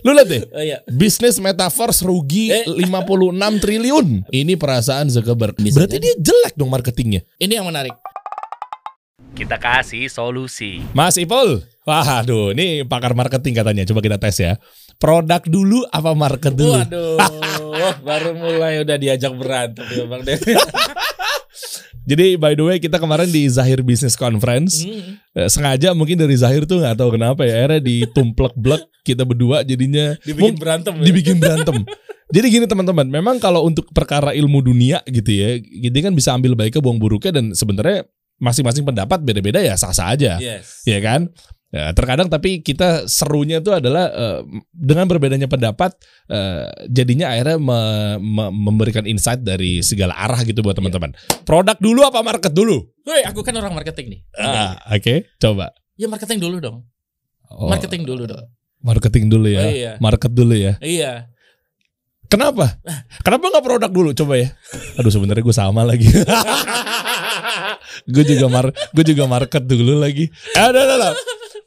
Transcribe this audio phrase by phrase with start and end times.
[0.00, 0.42] Lu lihat deh.
[0.48, 0.78] Oh, iya.
[0.86, 2.64] Bisnis metaverse rugi Eh.
[2.64, 2.90] 56
[3.58, 4.24] triliun.
[4.26, 5.56] Ini perasaan Zuckerberg.
[5.56, 6.04] Bisa Berarti jadi.
[6.06, 7.20] dia jelek dong marketingnya.
[7.36, 7.92] Ini yang menarik.
[9.30, 10.82] Kita kasih solusi.
[10.90, 11.62] Mas Ipul.
[11.80, 13.82] Waduh, ini pakar marketing katanya.
[13.84, 14.58] Coba kita tes ya.
[14.96, 16.76] Produk dulu apa market dulu?
[16.76, 17.16] Waduh,
[18.06, 20.36] baru mulai udah diajak berantem ya Bang Den.
[22.10, 26.66] Jadi by the way kita kemarin di Zahir Business Conference eh, sengaja mungkin dari Zahir
[26.66, 31.04] tuh nggak tahu kenapa ya akhirnya ditumplek-blek kita berdua jadinya Dibikin mung- berantem ya.
[31.06, 31.76] dibikin berantem.
[32.30, 36.54] Jadi gini teman-teman, memang kalau untuk perkara ilmu dunia gitu ya, kita kan bisa ambil
[36.54, 38.06] baiknya buang buruknya dan sebenarnya
[38.38, 40.38] masing-masing pendapat beda-beda ya sah-sah aja.
[40.38, 40.86] Yes.
[40.86, 41.26] ya kan?
[41.70, 44.42] Ya, terkadang tapi kita serunya itu adalah eh,
[44.74, 45.94] dengan berbedanya pendapat
[46.26, 51.14] eh, jadinya akhirnya me- me- memberikan insight dari segala arah gitu buat teman-teman.
[51.46, 52.90] Produk dulu apa market dulu?
[53.06, 54.20] Woi, aku kan orang marketing nih.
[54.34, 55.70] Ah, oke, coba.
[55.94, 56.82] Ya marketing dulu dong.
[57.46, 58.50] Oh, Marketing dulu dong.
[58.82, 59.62] marketing dulu ya.
[59.62, 59.92] Oh, iya.
[60.02, 60.74] Market dulu ya.
[60.82, 61.29] Iya.
[62.30, 62.78] Kenapa?
[63.20, 64.10] Kenapa nggak produk dulu?
[64.14, 64.48] Coba ya.
[64.96, 66.06] Aduh sebenarnya gue sama lagi.
[68.14, 70.30] gue juga mar, gue juga market dulu lagi.
[70.30, 71.12] Eh, udah, udah, udah.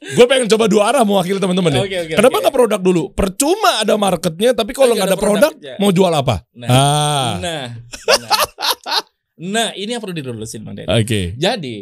[0.04, 1.82] Gue pengen coba dua arah mewakili teman-teman ya.
[1.84, 3.04] Oke, Kenapa nggak produk dulu?
[3.12, 5.76] Percuma ada marketnya, tapi kalau nggak ada ada produk, produknya.
[5.80, 6.36] mau jual apa?
[6.54, 6.68] Nah.
[6.70, 7.64] ah, Nah,
[8.20, 8.32] nah.
[9.34, 11.22] Nah, ini yang perlu dilurusin Bang oke.
[11.36, 11.76] Jadi,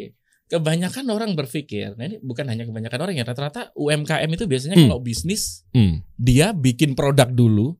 [0.48, 4.88] kebanyakan orang berpikir, nah ini bukan hanya kebanyakan orang ya, rata-rata UMKM itu biasanya Hmm.
[4.88, 7.76] kalau bisnis Hmm, dia bikin produk dulu.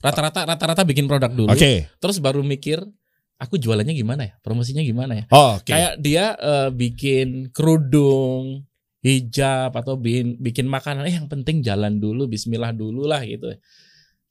[0.00, 1.52] Rata-rata rata-rata bikin produk dulu.
[1.52, 1.88] Oke.
[1.96, 2.84] Terus baru mikir
[3.40, 4.34] aku jualannya gimana ya?
[4.44, 5.24] Promosinya gimana ya?
[5.32, 5.72] Oh, Oke.
[5.72, 8.64] Kayak dia eh, bikin kerudung,
[9.00, 13.54] hijab atau bikin bikin makanan eh yang penting jalan dulu, bismillah dulu lah gitu.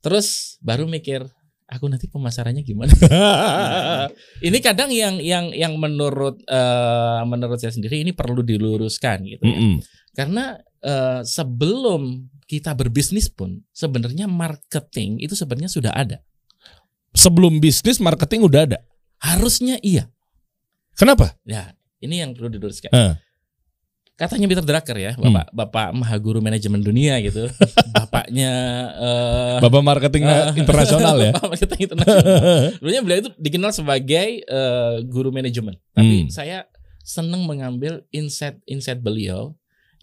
[0.04, 1.26] Terus baru mikir
[1.66, 2.94] aku nanti pemasarannya gimana?
[3.10, 4.06] Nah,
[4.48, 9.50] ini kadang yang yang yang menurut eh, menurut saya sendiri ini perlu diluruskan gitu ya.
[9.50, 9.74] Mm-mm.
[10.14, 10.56] Karena
[10.86, 16.22] eh, sebelum kita berbisnis pun sebenarnya marketing itu sebenarnya sudah ada.
[17.16, 18.80] Sebelum bisnis marketing udah ada.
[19.18, 20.12] Harusnya iya.
[20.94, 21.36] Kenapa?
[21.44, 22.92] Ya, ini yang perlu diluruskan.
[22.92, 23.14] Eh.
[24.16, 27.52] Katanya Peter Drucker ya, Bapak Bapak Maha Guru Manajemen Dunia gitu.
[27.96, 28.52] Bapaknya
[28.96, 31.32] eh Bapak marketing eh, internasional ya.
[31.36, 32.40] Bapak marketing internasional.
[32.80, 35.76] Dulunya beliau itu dikenal sebagai eh, guru manajemen.
[35.92, 36.32] Tapi Hmm.
[36.32, 36.64] saya
[37.04, 39.52] senang mengambil insight-insight beliau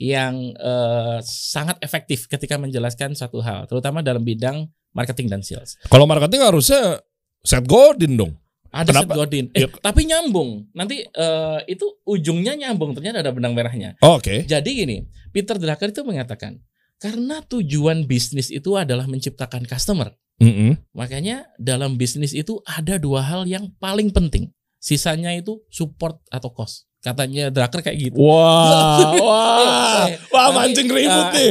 [0.02, 5.78] yang eh, sangat efektif ketika menjelaskan satu hal, terutama dalam bidang marketing dan sales.
[5.86, 6.98] Kalau marketing harusnya
[7.42, 8.32] Seth Godin dong.
[8.72, 9.02] Ada Kenapa?
[9.06, 9.44] Seth Godin.
[9.54, 9.68] Eh, Ya.
[9.70, 10.66] tapi nyambung.
[10.74, 12.98] Nanti eh, itu ujungnya nyambung.
[12.98, 13.94] Ternyata ada benang merahnya.
[14.02, 14.42] Oh, Oke.
[14.42, 14.96] Jadi gini,
[15.30, 16.58] Peter Drucker itu mengatakan,
[16.98, 20.14] karena tujuan bisnis itu adalah menciptakan customer.
[20.40, 20.78] Mm-mm.
[20.96, 24.50] Makanya dalam bisnis itu ada dua hal yang paling penting.
[24.82, 26.90] Sisanya itu support atau cost.
[27.02, 28.16] Katanya Drucker kayak gitu.
[28.22, 31.34] Wah, wah, Eh, wah mancing ribut ah.
[31.34, 31.50] nih.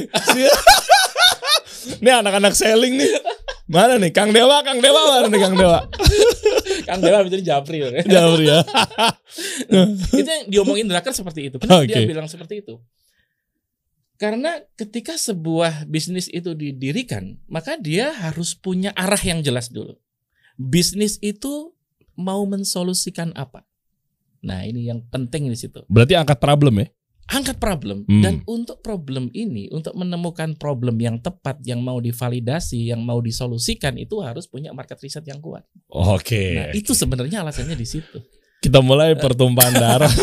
[2.02, 3.12] Ini anak-anak selling nih.
[3.68, 5.80] Mana nih Kang Dewa, Kang Dewa mana nih Kang Dewa?
[6.88, 7.84] Kang Dewa bisa Japri.
[7.84, 8.04] ya.
[8.04, 8.60] Jawab ya.
[10.12, 11.60] itu yang diomongin Drucker seperti itu.
[11.60, 12.08] Kenapa dia Oke.
[12.08, 12.80] bilang seperti itu?
[14.16, 19.98] Karena ketika sebuah bisnis itu didirikan, maka dia harus punya arah yang jelas dulu.
[20.56, 21.74] Bisnis itu
[22.14, 23.66] mau mensolusikan apa?
[24.42, 25.86] Nah, ini yang penting di situ.
[25.86, 26.88] Berarti angkat problem ya?
[27.32, 28.20] Angkat problem Hmm.
[28.20, 33.96] dan untuk problem ini, untuk menemukan problem yang tepat, yang mau divalidasi, yang mau disolusikan
[33.96, 35.64] itu harus punya market riset yang kuat.
[35.88, 36.60] Oke.
[36.60, 38.20] Nah, itu sebenarnya alasannya di situ.
[38.60, 40.12] Kita mulai pertumpahan darah.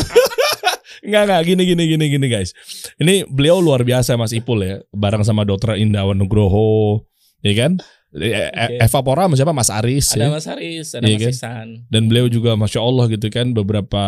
[0.98, 2.50] Enggak enggak gini gini gini gini guys.
[2.98, 7.06] Ini beliau luar biasa Mas Ipul ya, bareng sama Dokter Indawan Nugroho,
[7.40, 7.78] ya kan?
[8.08, 8.76] E- e- Oke.
[8.80, 10.28] Eva Pora sama siapa Mas Aris Ada ya.
[10.32, 11.32] Mas Haris, ada Iya Mas kan?
[11.36, 11.68] Isan.
[11.92, 14.04] Dan beliau juga masya Allah gitu kan beberapa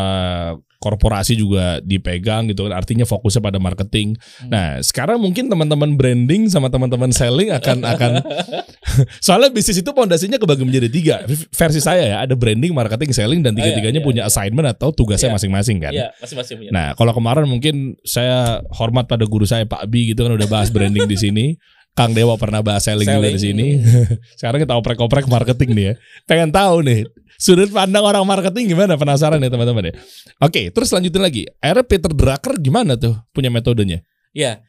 [0.80, 4.16] korporasi juga dipegang gitu kan artinya fokusnya pada marketing.
[4.40, 4.48] Hmm.
[4.48, 8.24] Nah sekarang mungkin teman-teman branding sama teman-teman selling akan akan
[9.26, 11.16] soalnya bisnis itu pondasinya kebagi menjadi tiga
[11.52, 14.32] versi saya ya ada branding, marketing, selling dan tiga-tiganya iya, punya iya.
[14.32, 15.36] assignment atau tugasnya Iya.
[15.36, 15.92] masing-masing kan.
[15.92, 16.70] Iya, masing-masing punya.
[16.72, 20.72] Nah, kalau kemarin mungkin saya hormat pada guru saya Pak Bi gitu kan udah bahas
[20.72, 21.46] branding di sini.
[22.00, 23.36] Kang Dewa pernah bahas selling, juga Selling.
[23.36, 23.66] di sini.
[24.40, 25.94] Sekarang kita oprek-oprek marketing nih ya.
[26.24, 27.04] Pengen tahu nih
[27.36, 28.96] sudut pandang orang marketing gimana?
[28.96, 29.94] Penasaran ya teman-teman ya.
[30.40, 31.44] Oke, terus lanjutin lagi.
[31.60, 34.00] Akhirnya Peter Drucker gimana tuh punya metodenya?
[34.32, 34.64] Ya,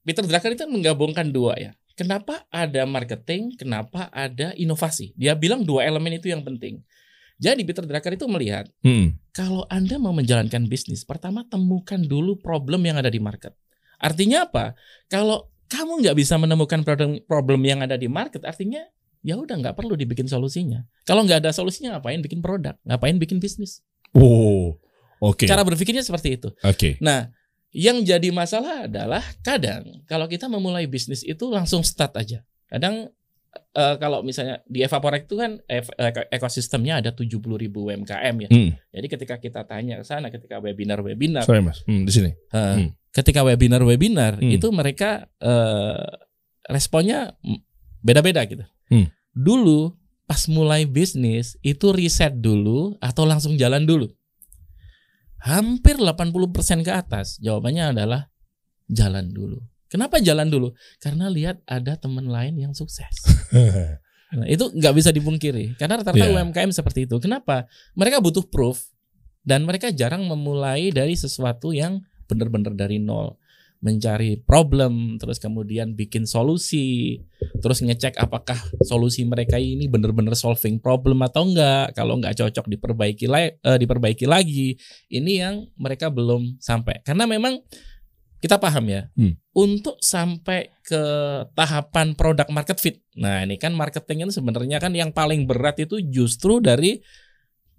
[0.00, 1.76] Peter Drucker itu menggabungkan dua ya.
[1.92, 3.52] Kenapa ada marketing?
[3.60, 5.12] Kenapa ada inovasi?
[5.12, 6.80] Dia bilang dua elemen itu yang penting.
[7.36, 9.20] Jadi Peter Drucker itu melihat Hmm.
[9.36, 13.52] kalau Anda mau menjalankan bisnis, pertama temukan dulu problem yang ada di market.
[14.00, 14.72] Artinya apa?
[15.06, 18.84] Kalau kamu nggak bisa menemukan problem, problem yang ada di market, artinya
[19.20, 20.84] ya udah nggak perlu dibikin solusinya.
[21.02, 22.76] Kalau nggak ada solusinya, ngapain bikin produk?
[22.84, 23.80] Ngapain bikin bisnis?
[24.12, 24.76] Oh,
[25.18, 25.48] oke.
[25.48, 26.52] Cara berpikirnya seperti itu.
[26.60, 27.00] Oke.
[27.00, 27.32] Nah,
[27.72, 32.44] yang jadi masalah adalah kadang kalau kita memulai bisnis itu langsung start aja.
[32.68, 33.08] Kadang
[33.72, 38.48] eh, kalau misalnya di Evaporek itu kan ev- ek- ekosistemnya ada 70 ribu UMKM ya.
[38.50, 38.76] Hmm.
[38.90, 42.30] Jadi ketika kita tanya ke sana, ketika webinar-webinar, Sorry mas, hmm, di sini.
[42.50, 42.90] eh, Hmm.
[43.12, 44.50] Ketika webinar-webinar Hmm.
[44.50, 46.04] itu mereka eh,
[46.66, 47.36] responnya
[48.00, 48.64] beda-beda gitu.
[48.88, 49.08] Hmm.
[49.32, 49.92] Dulu
[50.24, 54.08] pas mulai bisnis itu riset dulu atau langsung jalan dulu.
[55.42, 58.30] Hampir 80% ke atas jawabannya adalah
[58.86, 59.58] jalan dulu.
[59.90, 60.72] Kenapa jalan dulu?
[60.96, 63.12] Karena lihat ada teman lain yang sukses.
[64.32, 66.40] Nah, itu nggak bisa dipungkiri karena rata-rata Iya.
[66.40, 67.20] UMKM seperti itu.
[67.20, 67.68] Kenapa?
[67.92, 68.80] Mereka butuh proof
[69.44, 73.38] dan mereka jarang memulai dari sesuatu yang benar-benar dari nol.
[73.82, 77.18] Mencari problem, terus kemudian bikin solusi,
[77.58, 78.54] terus ngecek apakah
[78.86, 81.90] solusi mereka ini benar-benar solving problem atau enggak.
[81.98, 84.78] Kalau enggak cocok diperbaiki la- eh, diperbaiki lagi.
[85.10, 87.02] Ini yang mereka belum sampai.
[87.02, 87.58] Karena memang
[88.38, 89.34] kita paham ya, Hmm.
[89.50, 91.02] untuk sampai ke
[91.54, 93.02] tahapan product market fit.
[93.18, 97.02] Nah, ini kan marketing itu sebenarnya kan yang paling berat itu justru dari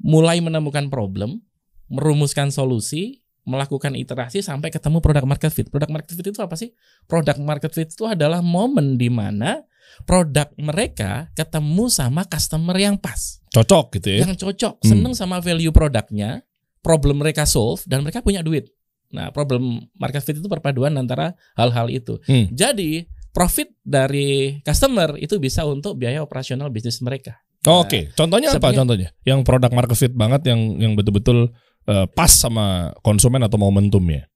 [0.04, 1.44] mulai menemukan problem,
[1.88, 5.68] merumuskan solusi, melakukan iterasi sampai ketemu product market fit.
[5.68, 6.72] Product market fit itu apa sih?
[7.06, 9.64] Product market fit itu adalah momen di mana
[10.08, 14.26] produk mereka ketemu sama customer yang pas, Cocok gitu ya.
[14.26, 14.90] yang cocok, Hmm.
[14.90, 16.42] seneng sama value produknya,
[16.82, 18.74] problem mereka solve dan mereka punya duit.
[19.14, 22.18] Nah, problem market fit itu perpaduan antara hal-hal itu.
[22.26, 22.50] Hmm.
[22.50, 27.38] Jadi, profit dari customer itu bisa untuk biaya operasional bisnis mereka.
[27.64, 29.14] Oh, Oke, contohnya apa contohnya?
[29.24, 31.54] Yang produk market fit banget yang yang betul-betul
[31.86, 32.66] eh, pas sama
[33.02, 34.28] konsumen atau momentumnya.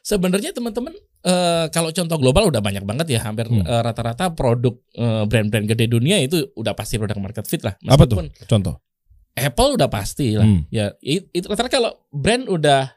[0.00, 0.92] Sebenarnya teman-teman
[1.24, 3.64] eh, kalau contoh global udah banyak banget ya, hampir Hmm.
[3.64, 7.74] eh, rata-rata produk eh, brand-brand gede dunia itu udah pasti produk market fit lah.
[7.82, 8.20] Apa tuh?
[8.46, 8.78] Contoh.
[9.34, 10.44] Apple udah pasti lah.
[10.44, 10.64] Hmm.
[10.70, 12.92] Ya, it- itu rata-rata kalau brand udah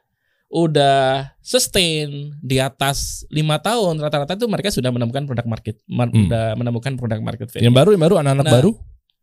[0.49, 6.25] udah sustain di atas lima tahun rata-rata itu mereka sudah menemukan produk market mar- Hmm.
[6.25, 7.61] udah menemukan produk market fit.
[7.61, 8.55] Yang baru yang baru anak-anak Nah.
[8.57, 8.71] baru,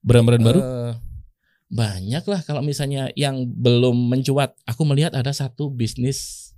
[0.03, 0.61] brand-brand baru.
[1.67, 4.55] Eh, banyak lah kalau misalnya yang belum mencuat.
[4.65, 6.51] Aku melihat ada satu bisnis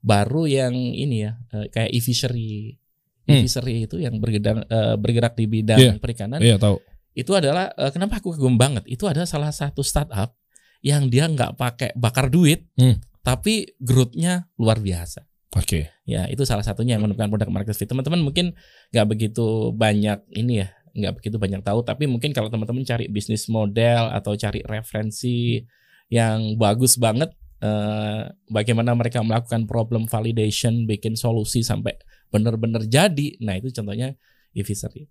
[0.00, 2.80] baru yang ini ya eh, kayak e-fishery.
[3.24, 3.40] Hmm.
[3.40, 5.92] E-fishery itu yang bergerak eh, bergerak di bidang Iya.
[6.00, 6.40] perikanan.
[6.40, 6.80] Iya tahu.
[7.12, 8.84] Itu adalah eh, kenapa aku kagum banget.
[8.88, 10.32] Itu adalah salah satu startup
[10.80, 13.00] yang dia nggak pakai bakar duit, Hmm.
[13.20, 15.24] tapi growth-nya luar biasa.
[15.54, 15.88] Oke.
[16.04, 17.86] Ya, itu salah satunya yang menemukan produk market fit.
[17.86, 18.52] Teman-teman mungkin
[18.92, 21.82] nggak begitu banyak ini ya, nggak begitu banyak tahu.
[21.82, 25.60] Tapi mungkin kalau teman-teman cari bisnis model atau cari referensi
[26.08, 31.98] yang bagus banget, eh, bagaimana mereka melakukan problem validation, bikin solusi sampai
[32.30, 33.38] benar-benar jadi.
[33.42, 34.14] Nah itu contohnya
[34.54, 35.10] e-fishery.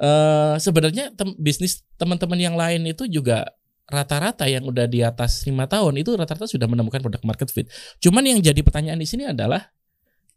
[0.00, 3.44] Eh, sebenarnya tem- bisnis teman-teman yang lain itu juga
[3.90, 7.66] rata-rata yang udah di atas lima tahun itu rata-rata sudah menemukan produk market fit.
[7.98, 9.74] Cuman yang jadi pertanyaan di sini adalah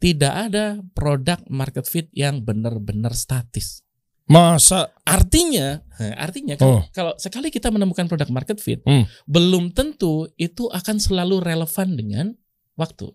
[0.02, 3.86] tidak ada produk market fit yang benar-benar statis.
[4.24, 5.84] Masa Artinya,
[6.16, 6.84] artinya kalau, Oh.
[6.96, 9.04] kalau sekali kita menemukan produk market fit, Hmm.
[9.28, 12.26] belum tentu itu akan selalu relevan dengan
[12.74, 13.12] waktu.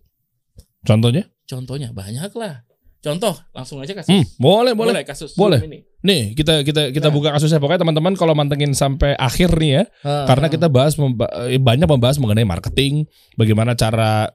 [0.84, 1.26] contohnya?
[1.44, 2.64] Contohnya banyak lah.
[2.98, 4.10] Contoh langsung aja kasus.
[4.10, 5.02] Hmm, boleh, boleh.
[5.02, 5.62] kasus Boleh.
[5.64, 5.80] Ini.
[6.02, 7.14] Nih, kita kita kita Nah.
[7.14, 11.30] buka kasusnya pokoknya teman-teman kalau mantengin sampai akhir nih ya, Ah, karena kita bahas memba-
[11.46, 14.28] eh, banyak membahas mengenai marketing, bagaimana cara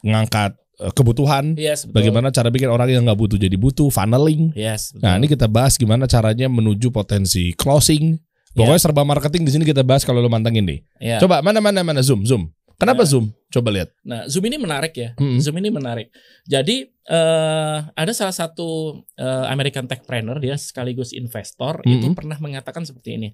[0.00, 0.56] ngangkat
[0.92, 2.04] kebutuhan, Yes, betul.
[2.04, 4.52] bagaimana cara bikin orang yang nggak butuh jadi butuh, funneling.
[4.52, 5.08] Yes, betul.
[5.08, 8.20] Nah, ini kita bahas gimana caranya menuju potensi closing.
[8.52, 10.80] Pokoknya serba marketing di sini kita bahas kalau lo mantengin nih.
[10.96, 11.16] Ya.
[11.20, 12.48] Coba mana mana mana zoom zoom.
[12.76, 13.08] Kenapa Nah.
[13.08, 13.24] zoom?
[13.48, 13.88] Coba lihat.
[14.04, 15.16] Nah, Zoom ini menarik ya.
[15.16, 15.40] Mm-mm.
[15.40, 16.12] Zoom ini menarik.
[16.44, 22.16] Jadi eh, ada salah satu eh, American techpreneur dia sekaligus investor itu Mm-mm.
[22.16, 23.28] pernah mengatakan seperti ini.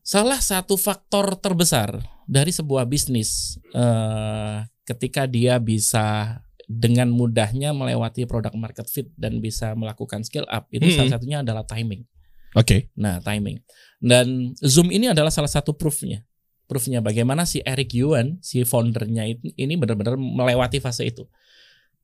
[0.00, 6.38] Salah satu faktor terbesar dari sebuah bisnis eh, ketika dia bisa
[6.70, 10.96] dengan mudahnya melewati produk market fit dan bisa melakukan scale up itu Mm-mm.
[10.98, 12.06] salah satunya adalah timing.
[12.54, 12.90] Oke.
[12.98, 13.62] Nah, timing.
[13.98, 16.22] Dan Zoom ini adalah salah satu proofnya.
[16.70, 19.26] Proofnya bagaimana si Eric Yuan, si foundernya
[19.58, 21.26] ini benar-benar melewati fase itu.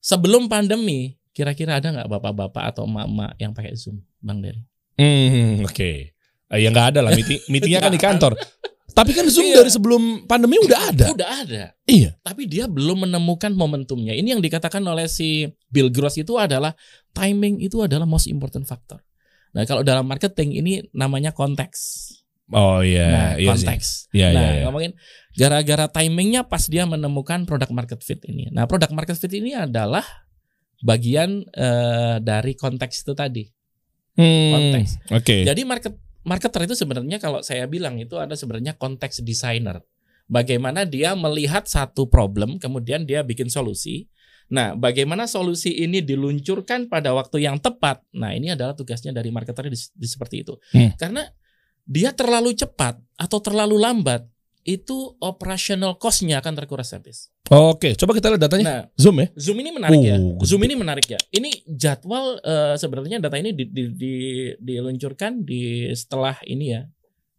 [0.02, 4.62] Sebelum pandemi, kira-kira ada nggak bapak-bapak atau emak-emak yang pakai Zoom, Bang Dery?
[4.98, 5.90] Hmm, oke.
[6.46, 8.32] Eh, ya nggak ada lah meeting meetingnya kan di kantor.
[8.94, 9.60] Tapi kan zoom Iya.
[9.60, 11.06] dari sebelum pandemi udah ada.
[11.10, 11.62] Udah ada.
[11.84, 12.14] Iya.
[12.22, 14.14] Tapi dia belum menemukan momentumnya.
[14.14, 16.72] Ini yang dikatakan oleh si Bill Gross itu adalah
[17.10, 19.02] timing itu adalah most important factor.
[19.56, 22.12] Nah, kalau dalam marketing ini namanya konteks.
[22.54, 23.08] Oh iya.
[23.10, 24.12] nah, iya konteks.
[24.14, 24.64] Iya, nah, iya, iya.
[24.70, 24.92] ngomongin
[25.34, 28.48] gara-gara timingnya pas dia menemukan produk market fit ini.
[28.54, 30.06] Nah, produk market fit ini adalah
[30.84, 33.44] bagian eh, dari konteks itu tadi.
[34.16, 34.90] Hmm, konteks.
[35.12, 35.44] Oke.
[35.44, 35.92] Jadi market
[36.26, 39.80] marketer itu sebenarnya kalau saya bilang itu ada sebenarnya konteks designer.
[40.26, 44.10] Bagaimana dia melihat satu problem, kemudian dia bikin solusi
[44.46, 48.06] Nah, bagaimana solusi ini diluncurkan pada waktu yang tepat?
[48.14, 50.54] Nah, ini adalah tugasnya dari marketer di, di seperti itu.
[50.70, 50.94] Hmm.
[50.94, 51.26] Karena
[51.82, 54.22] dia terlalu cepat atau terlalu lambat,
[54.66, 57.30] itu operational cost-nya akan terkuras habis.
[57.46, 58.64] Oke, coba kita lihat datanya.
[58.66, 59.30] Nah, Zoom ya.
[59.38, 60.18] Zoom ini menarik ya.
[60.18, 61.20] Oh, Zoom ini menarik ya.
[61.30, 66.82] Ini jadwal eh, sebenarnya data ini di, di, di- diluncurkan di setelah ini ya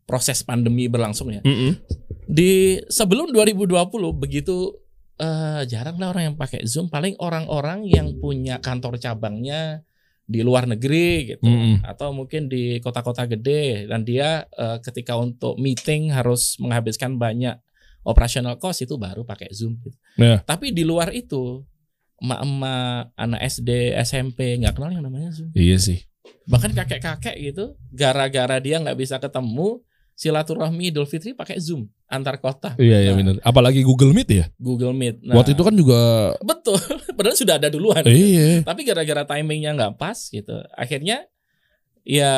[0.07, 1.43] proses pandemi berlangsung ya.
[1.43, 1.75] Mm-mm.
[2.23, 3.75] Di sebelum 2020
[4.15, 4.79] begitu
[5.19, 6.87] eh, jarang lah orang yang pakai Zoom.
[6.87, 9.83] Paling orang-orang yang punya kantor cabangnya
[10.27, 11.87] di luar negeri gitu, Mm-mm.
[11.87, 17.55] atau mungkin di kota-kota gede dan dia eh, ketika untuk meeting harus menghabiskan banyak
[18.03, 19.79] operational cost itu baru pakai Zoom.
[19.79, 19.95] Gitu.
[20.19, 20.43] Ya.
[20.43, 21.63] Tapi di luar itu
[22.19, 25.55] emak-emak anak SD, SMP nggak kenal yang namanya Zoom.
[25.55, 26.03] Iya sih.
[26.47, 29.79] Bahkan kakek-kakek gitu, gara-gara dia nggak bisa ketemu
[30.17, 32.73] silaturahmi Idul Fitri pakai Zoom antar kota.
[32.81, 33.33] Iya iya Nah, benar.
[33.45, 34.45] Apalagi Google Meet ya.
[34.57, 35.21] Google Meet.
[35.21, 35.99] Nah, Waktu itu kan juga
[36.41, 36.73] betul,
[37.17, 38.01] padahal sudah ada duluan.
[38.09, 38.65] iya.
[38.65, 41.29] Tapi gara-gara timingnya nggak pas gitu, akhirnya
[42.01, 42.33] ya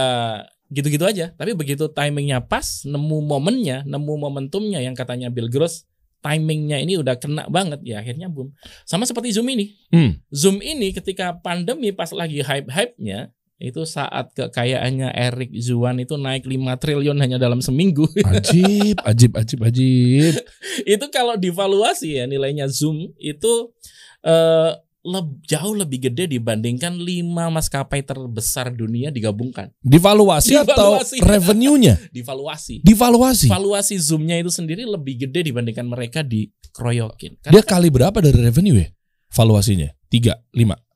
[0.69, 1.31] gitu-gitu aja.
[1.33, 5.87] Tapi begitu timingnya pas, nemu momennya, nemu momentumnya yang katanya Bill Gross,
[6.19, 8.51] timingnya ini udah kena banget ya akhirnya boom.
[8.83, 9.71] Sama seperti Zoom ini.
[9.89, 10.19] Hmm.
[10.29, 16.79] Zoom ini ketika pandemi pas lagi hype-hype-nya itu saat kekayaannya Eric Zuan itu naik 5
[16.79, 18.07] triliun hanya dalam seminggu.
[18.31, 20.33] Ajib, ajib, ajib, ajib.
[20.95, 23.75] itu kalau divaluasi ya nilainya Zoom itu
[24.23, 29.75] eh, le jauh lebih gede dibandingkan 5 maskapai terbesar dunia digabungkan.
[29.83, 31.99] Divaluasi, divaluasi atau revenue-nya?
[32.15, 32.79] divaluasi.
[32.79, 33.47] Divaluasi.
[33.51, 37.43] Valuasi Zoom-nya itu sendiri lebih gede dibandingkan mereka dikeroyokin.
[37.43, 38.87] Karena Dia kali berapa dari revenue ya?
[39.35, 39.91] Valuasinya?
[40.07, 40.88] 3, 5.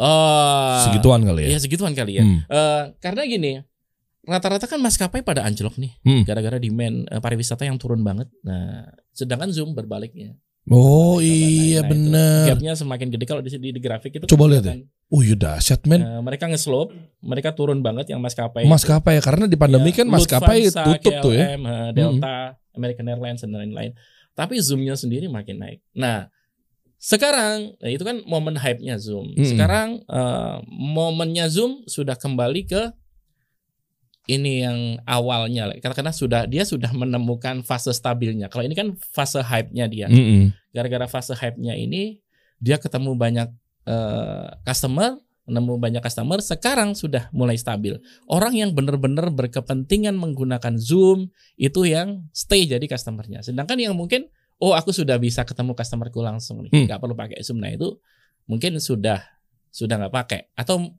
[0.00, 1.48] Uh, segituan kali ya.
[1.52, 2.24] Iya, segituan kali ya.
[2.24, 2.40] Hmm.
[2.48, 3.60] Uh, karena gini,
[4.24, 6.22] rata-rata kan maskapai pada anjlok nih, hmm.
[6.24, 8.32] gara-gara demand uh, pariwisata yang turun banget.
[8.40, 10.40] Nah, sedangkan Zoom berbaliknya.
[10.70, 12.44] Oh nah, iya nah, benar.
[12.52, 14.24] Gapnya semakin gede kalau di, di, di grafik itu.
[14.24, 14.74] Coba kan lihat ya.
[15.10, 16.00] Oh iya dahsyat men.
[16.00, 18.64] Uh, mereka ngeslope, mereka turun banget yang maskapai.
[18.64, 21.46] Maskapai ya karena di pandemi ya, kan maskapai Lufthansa, tutup KLM, tuh ya.
[21.92, 22.76] Delta, hmm.
[22.76, 23.92] American Airlines dan lain-lain.
[24.32, 25.80] Tapi zoomnya sendiri makin naik.
[25.92, 26.28] Nah
[27.00, 29.32] sekarang nah itu kan momen hype-nya Zoom.
[29.32, 29.48] Mm-mm.
[29.48, 32.92] Sekarang eh, momennya Zoom sudah kembali ke
[34.28, 38.52] ini yang awalnya karena sudah dia sudah menemukan fase stabilnya.
[38.52, 40.06] Kalau ini kan fase hype-nya dia.
[40.12, 40.52] Mm-mm.
[40.76, 42.20] Gara-gara fase hype-nya ini
[42.60, 43.48] dia ketemu banyak
[43.88, 45.16] eh, customer,
[45.48, 47.96] nemu banyak customer, sekarang sudah mulai stabil.
[48.28, 53.40] Orang yang benar-benar berkepentingan menggunakan Zoom itu yang stay jadi customernya.
[53.40, 54.28] Sedangkan yang mungkin
[54.60, 56.84] oh aku sudah bisa ketemu customerku langsung nih, Hmm.
[56.86, 57.58] nggak perlu pakai Zoom.
[57.58, 57.96] Nah itu
[58.44, 59.20] mungkin sudah
[59.70, 60.92] sudah nggak pakai atau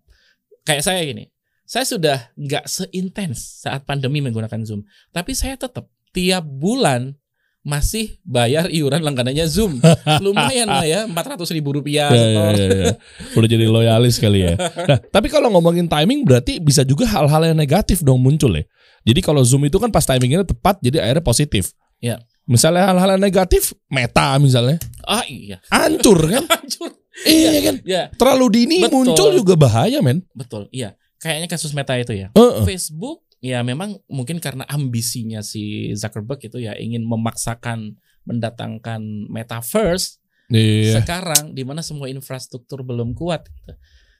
[0.63, 1.29] kayak saya gini.
[1.63, 7.15] Saya sudah nggak seintens saat pandemi menggunakan Zoom, tapi saya tetap tiap bulan
[7.61, 9.77] masih bayar iuran langganannya Zoom.
[10.25, 12.09] Lumayan lah ya, 400 ribu rupiah.
[12.09, 12.53] Ya, ya, setor.
[12.57, 12.93] ya, ya.
[13.37, 14.57] Udah jadi loyalis kali ya.
[14.57, 18.65] Nah, tapi kalau ngomongin timing berarti bisa juga hal-hal yang negatif dong muncul ya.
[19.05, 21.71] Jadi kalau Zoom itu kan pas timingnya tepat jadi akhirnya positif.
[22.01, 22.17] Ya.
[22.49, 26.43] Misalnya hal-hal negatif, meta misalnya, Ah iya, hancur kan?
[26.47, 26.91] hancur.
[27.23, 27.75] iya kan?
[27.85, 28.95] Ya, Terlalu dini Betul.
[29.13, 30.25] muncul juga bahaya men.
[30.33, 30.65] betul.
[30.73, 32.33] Iya, kayaknya kasus Meta itu ya.
[32.33, 32.65] Heeh.
[32.65, 40.21] Facebook ya memang mungkin karena ambisinya si Zuckerberg itu ya ingin memaksakan mendatangkan metaverse
[40.51, 40.99] Iya.
[40.99, 43.73] sekarang di mana semua infrastruktur belum kuat gitu.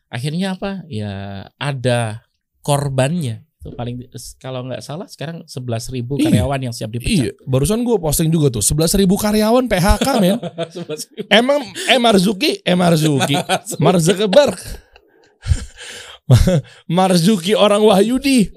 [0.07, 0.83] Akhirnya apa?
[0.87, 1.11] Ya
[1.59, 2.23] ada
[2.61, 3.43] korbannya.
[3.61, 4.09] Itu paling
[4.41, 6.33] kalau nggak salah sekarang 11.000 ribu Iya.
[6.33, 7.29] karyawan yang siap dipecat.
[7.29, 10.41] Iya, barusan gue posting juga tuh 11.000 karyawan PHK men.
[10.73, 11.29] 11.000.
[11.29, 13.37] Emang eh Marzuki, eh Marzuki.
[16.89, 18.49] Marzuki orang Wahyudi.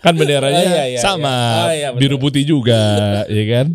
[0.00, 1.62] Kan benderanya Oh, iya, iya, sama, iya.
[1.62, 2.80] Oh, iya, biru putih juga,
[3.28, 3.66] ya kan?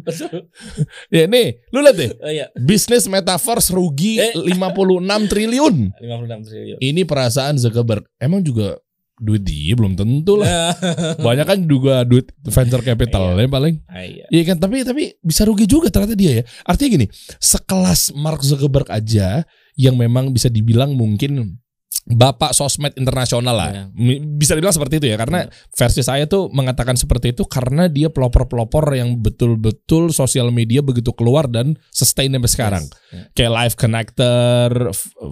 [1.09, 4.33] Ya nih, lu lihat deh, Oh iya, bisnis metaverse rugi Eh.
[4.33, 5.75] 56 triliun.
[6.01, 6.77] 56 triliun.
[6.79, 8.05] Ini perasaan Zuckerberg.
[8.17, 8.79] Emang juga
[9.15, 10.75] duit dia belum tentu lah.
[11.25, 13.79] Banyak kan juga duit venture capital ya paling.
[13.87, 14.27] Ah, iya.
[14.27, 16.43] Iya kan, tapi tapi bisa rugi juga ternyata dia ya.
[16.67, 17.07] Artinya gini,
[17.39, 19.47] sekelas Mark Zuckerberg aja
[19.79, 21.59] yang memang bisa dibilang mungkin
[22.05, 23.89] bapak sosmed internasional lah.
[23.91, 28.07] Mi- Bisa dibilang seperti itu ya karena versi saya tuh mengatakan seperti itu karena dia
[28.07, 32.83] pelopor-pelopor yang betul-betul sosial media begitu keluar dan sustain sampai sekarang.
[33.09, 33.33] Yes.
[33.33, 34.69] Kayak Live Connector,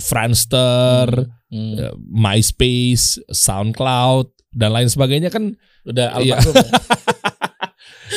[0.01, 1.77] Friendster, Hmm.
[1.77, 5.53] eh, MySpace, SoundCloud dan lain sebagainya kan
[5.83, 6.39] Udah Iya.
[6.39, 6.55] almarhum.
[6.55, 6.63] ya?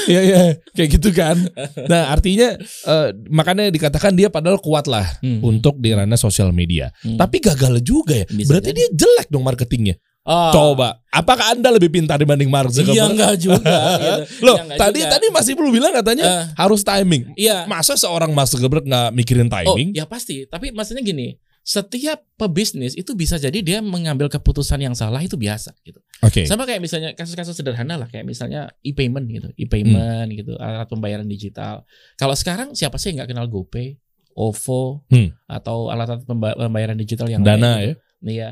[0.07, 1.37] Iya iya kayak gitu kan.
[1.85, 5.41] Nah artinya eh, makanya dikatakan dia padahal kuat lah Hmm.
[5.43, 6.93] untuk di ranah sosial media.
[7.01, 7.17] Hmm.
[7.17, 8.27] Tapi gagal juga ya.
[8.27, 8.79] Bisa Berarti jadi.
[8.83, 9.97] dia jelek dong marketingnya.
[10.23, 10.51] Oh.
[10.51, 13.11] Coba, apakah Anda lebih pintar dibanding Mark Iya Zuckerberg?
[13.15, 13.63] enggak juga.
[13.63, 14.23] gitu.
[14.47, 15.11] Loh, Iya, enggak tadi juga.
[15.15, 16.45] tadi masih belum bilang katanya Eh.
[16.59, 17.23] harus timing.
[17.39, 17.63] Iya.
[17.65, 19.95] Masa seorang Mark Zuckerberg nggak mikirin Oh, timing?
[19.95, 20.43] ya pasti.
[20.45, 25.75] Tapi maksudnya gini, setiap pebisnis itu bisa jadi dia mengambil keputusan yang salah itu biasa
[25.83, 25.99] gitu.
[26.23, 26.47] Oke.
[26.47, 31.83] Sama kayak misalnya kasus-kasus sederhana lah kayak misalnya e-payment gitu, e-payment gitu, alat pembayaran digital.
[32.15, 33.99] Kalau sekarang siapa sih yang nggak kenal GoPay,
[34.39, 35.35] OVO, Hmm.
[35.51, 37.79] atau alat-alat pemba- pembayaran digital yang Dana lain ya.
[37.83, 38.01] gitu.
[38.23, 38.49] Iya.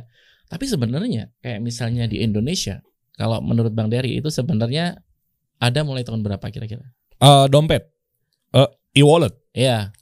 [0.51, 2.83] Tapi sebenarnya kayak misalnya di Indonesia,
[3.15, 4.99] kalau menurut Bang Dery itu sebenarnya
[5.63, 6.83] ada mulai tahun berapa kira-kira?
[7.23, 7.87] Eh, dompet,
[8.51, 9.95] Eh, e-wallet, Iya,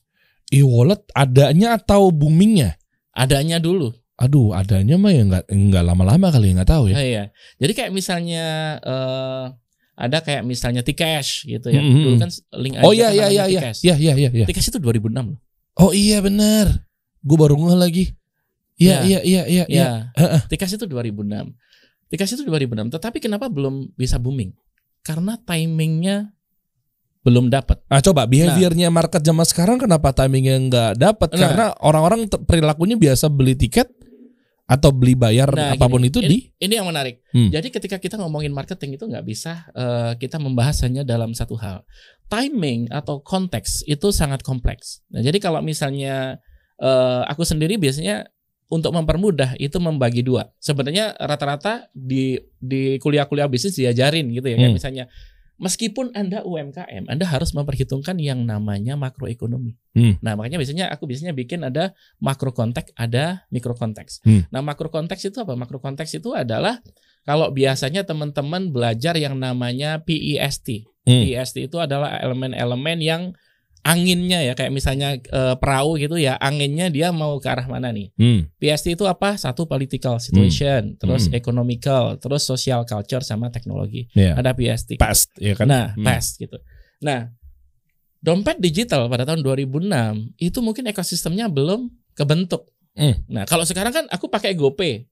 [0.49, 2.81] e-wallet adanya atau boomingnya?
[3.13, 3.93] Adanya dulu.
[4.21, 6.97] Aduh, adanya mah ya nggak nggak lama-lama kali nggak tahu ya.
[6.97, 7.25] Ah, iya.
[7.59, 8.45] Jadi kayak misalnya
[8.85, 9.45] eh
[9.93, 11.81] ada kayak misalnya Tcash gitu ya.
[11.81, 12.05] Mm-mm.
[12.05, 14.29] Dulu kan link Oh aja iya iya iya iya iya iya iya.
[14.33, 14.47] iya.
[14.49, 15.39] Tcash itu 2006 loh.
[15.81, 16.89] Oh iya benar.
[17.23, 18.05] Gue baru ngeh lagi.
[18.81, 19.21] Iya Ya.
[19.21, 19.65] iya iya iya.
[19.69, 19.89] iya.
[20.17, 20.41] Ya.
[20.49, 21.53] Tcash itu 2006.
[22.13, 22.93] Tcash itu 2006.
[22.93, 24.53] Tetapi kenapa belum bisa booming?
[25.03, 26.31] Karena timingnya
[27.23, 27.79] belum dapat.
[27.87, 31.29] Ah coba behaviornya market zaman sekarang kenapa timingnya nggak dapat?
[31.35, 31.39] Nah.
[31.39, 33.87] Karena orang-orang perilakunya biasa beli tiket
[34.67, 36.39] atau beli bayar Nah, apa pun gini, itu ini, di.
[36.67, 37.23] ini yang menarik.
[37.35, 37.51] Hmm.
[37.51, 41.87] Jadi ketika kita ngomongin marketing itu nggak bisa eh, kita membahas hanya dalam satu hal.
[42.27, 45.05] Timing atau konteks itu sangat kompleks.
[45.13, 46.43] Nah, jadi kalau misalnya
[46.83, 48.27] eh, aku sendiri biasanya
[48.73, 50.49] untuk mempermudah itu membagi dua.
[50.57, 54.57] Sebenarnya rata-rata di di kuliah-kuliah bisnis diajarin gitu ya.
[54.57, 54.79] Kayak Hmm.
[54.81, 55.05] misalnya
[55.63, 59.79] meskipun Anda UMKM, Anda harus memperhitungkan yang namanya makroekonomi.
[59.95, 60.19] Hmm.
[60.19, 64.27] Nah, makanya biasanya aku biasanya bikin ada makro konteks, ada mikro konteks.
[64.27, 64.43] Hmm.
[64.51, 65.55] Nah, makro konteks itu apa?
[65.55, 66.83] Makro konteks itu adalah
[67.23, 70.91] kalau biasanya teman-teman belajar yang namanya PEST.
[71.07, 71.23] Hmm.
[71.23, 73.23] PEST itu adalah elemen-elemen yang
[73.83, 78.15] anginnya ya kayak misalnya eh, perahu gitu ya, anginnya dia mau ke arah mana nih?
[78.15, 78.47] Hmm.
[78.63, 79.35] PST itu apa?
[79.35, 81.35] Satu political situation, terus Hmm.
[81.35, 84.07] economical, terus social culture sama teknologi.
[84.15, 84.39] Ya.
[84.39, 84.97] Ada PST.
[84.99, 85.67] Past ya kan.
[85.67, 86.07] Nah, Hmm.
[86.07, 86.57] past gitu.
[87.03, 87.35] Nah,
[88.23, 92.71] dompet digital pada tahun 2006 itu mungkin ekosistemnya belum kebentuk.
[92.95, 93.19] Hmm.
[93.27, 95.11] Nah, kalau sekarang kan aku pakai GoPay.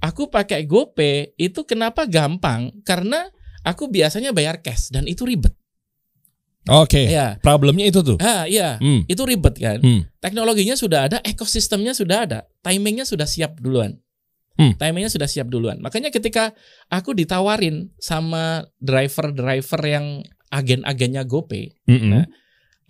[0.00, 2.72] Aku pakai GoPay itu kenapa gampang?
[2.84, 3.28] Karena
[3.60, 5.52] aku biasanya bayar cash dan itu ribet.
[6.70, 7.10] Oke.
[7.10, 7.36] Ya.
[7.42, 8.16] Problemnya itu tuh.
[8.22, 8.78] Ah, iya.
[8.78, 9.02] Hmm.
[9.10, 9.82] Itu ribet kan?
[9.82, 10.06] Hmm.
[10.22, 13.98] Teknologinya sudah ada, ekosistemnya sudah ada, timingnya sudah siap duluan.
[14.54, 14.78] Hmm.
[14.78, 15.82] Timingnya sudah siap duluan.
[15.82, 16.54] Makanya ketika
[16.86, 20.06] aku ditawarin sama driver-driver yang
[20.50, 22.10] agen-agennya GoPay, Mm-mm.
[22.10, 22.26] Nah,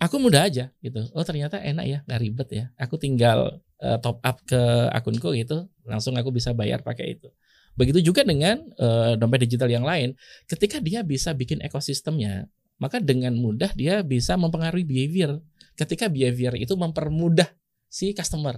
[0.01, 1.05] aku mudah aja gitu.
[1.13, 2.65] Oh ternyata enak ya, nggak ribet ya.
[2.81, 7.29] Aku tinggal eh, top up ke akunku gitu, langsung aku bisa bayar pakai itu.
[7.77, 10.17] Begitu juga dengan eh, dompet digital yang lain.
[10.49, 12.49] Ketika dia bisa bikin ekosistemnya,
[12.81, 15.37] maka dengan mudah dia bisa mempengaruhi behavior.
[15.77, 17.47] Ketika behavior itu mempermudah
[17.85, 18.57] si customer.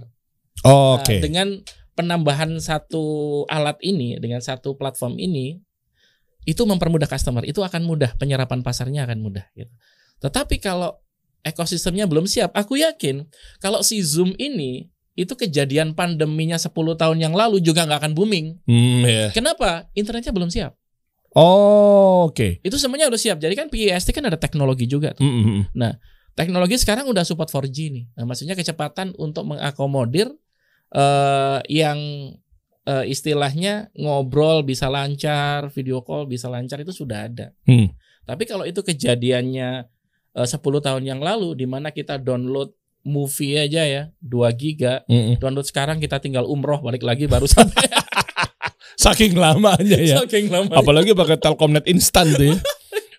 [0.64, 1.20] Nah, Oke.
[1.20, 1.60] dengan
[1.92, 5.60] penambahan satu alat ini dengan satu platform ini
[6.44, 9.72] itu mempermudah customer, itu akan mudah penyerapan pasarnya akan mudah gitu.
[10.20, 11.00] Tetapi kalau
[11.44, 13.24] ekosistemnya belum siap, aku yakin
[13.60, 18.60] kalau si Zoom ini itu kejadian pandeminya 10 tahun yang lalu juga nggak akan booming.
[18.66, 19.30] Hmm, ya.
[19.30, 19.88] Kenapa?
[19.94, 20.74] Internetnya belum siap.
[21.34, 22.62] Oh, oke.
[22.62, 23.42] Itu semuanya udah siap.
[23.42, 25.12] Jadi kan PIST kan ada teknologi juga.
[25.18, 25.26] tuh.
[25.26, 25.66] Mm-mm.
[26.34, 28.04] Teknologi sekarang udah support 4G nih.
[28.18, 30.30] Nah, maksudnya kecepatan untuk mengakomodir
[30.94, 31.98] eh yang
[32.86, 37.50] eh, istilahnya ngobrol bisa lancar, video call bisa lancar itu sudah ada.
[37.66, 37.90] Hmm.
[38.24, 39.90] Tapi kalau itu kejadiannya
[40.38, 42.70] eh, 10 tahun yang lalu di mana kita download
[43.04, 45.36] movie aja ya 2 giga, Mm-mm.
[45.36, 47.84] download sekarang kita tinggal umroh balik lagi baru sampai
[48.94, 50.22] Saking lamanya ya.
[50.22, 50.70] saking lama.
[50.70, 52.56] Apalagi pakai Telkomnet instan tuh ya.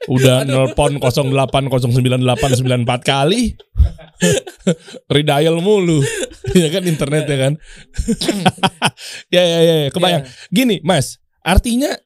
[0.06, 3.58] Udah nelpon 0809894 kali.
[5.10, 6.02] Redial mulu.
[6.62, 7.54] ya kan internet ya kan.
[9.36, 10.24] ya ya ya, ya, kebayang.
[10.54, 11.98] Gini, Mas, artinya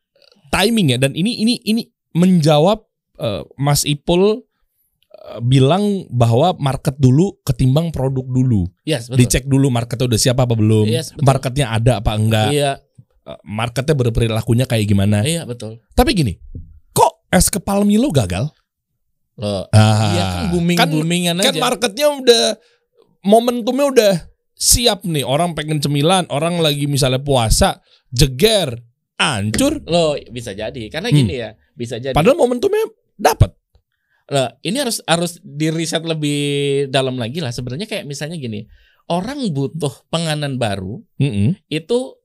[0.50, 1.82] timing ya dan ini ini ini
[2.18, 2.82] menjawab
[3.20, 8.72] eh, Mas Ipul eh, bilang bahwa market dulu ketimbang produk dulu.
[8.88, 9.28] Yes, betul.
[9.28, 10.88] Dicek dulu marketnya udah siap apa belum.
[10.88, 11.28] Yes, betul.
[11.28, 12.50] marketnya ada apa enggak.
[12.56, 12.72] Iya,
[13.42, 15.22] Marketnya berperilakunya kayak gimana.
[15.22, 15.78] iya betul.
[15.94, 16.34] Tapi gini,
[16.90, 18.50] kok es kepal Milo gagal?
[19.36, 21.60] Loh, Ah, iya kan booming kan, boomingan kan aja.
[21.60, 22.46] marketnya udah
[23.22, 24.14] momentumnya udah
[24.54, 25.24] siap nih.
[25.24, 28.84] Orang pengen cemilan, orang lagi misalnya puasa, jeger,
[29.16, 29.80] hancur.
[29.86, 30.92] Loh, bisa jadi.
[30.92, 31.18] Karena Hmm.
[31.18, 32.12] gini ya, bisa jadi.
[32.12, 32.84] Padahal momentumnya
[33.16, 33.56] dapat.
[34.28, 36.40] Loh, ini harus harus di riset lebih
[36.88, 37.50] dalam lagi lah.
[37.50, 38.68] Sebenarnya kayak misalnya gini,
[39.08, 41.58] orang butuh penganan baru Mm-mm.
[41.66, 42.19] itu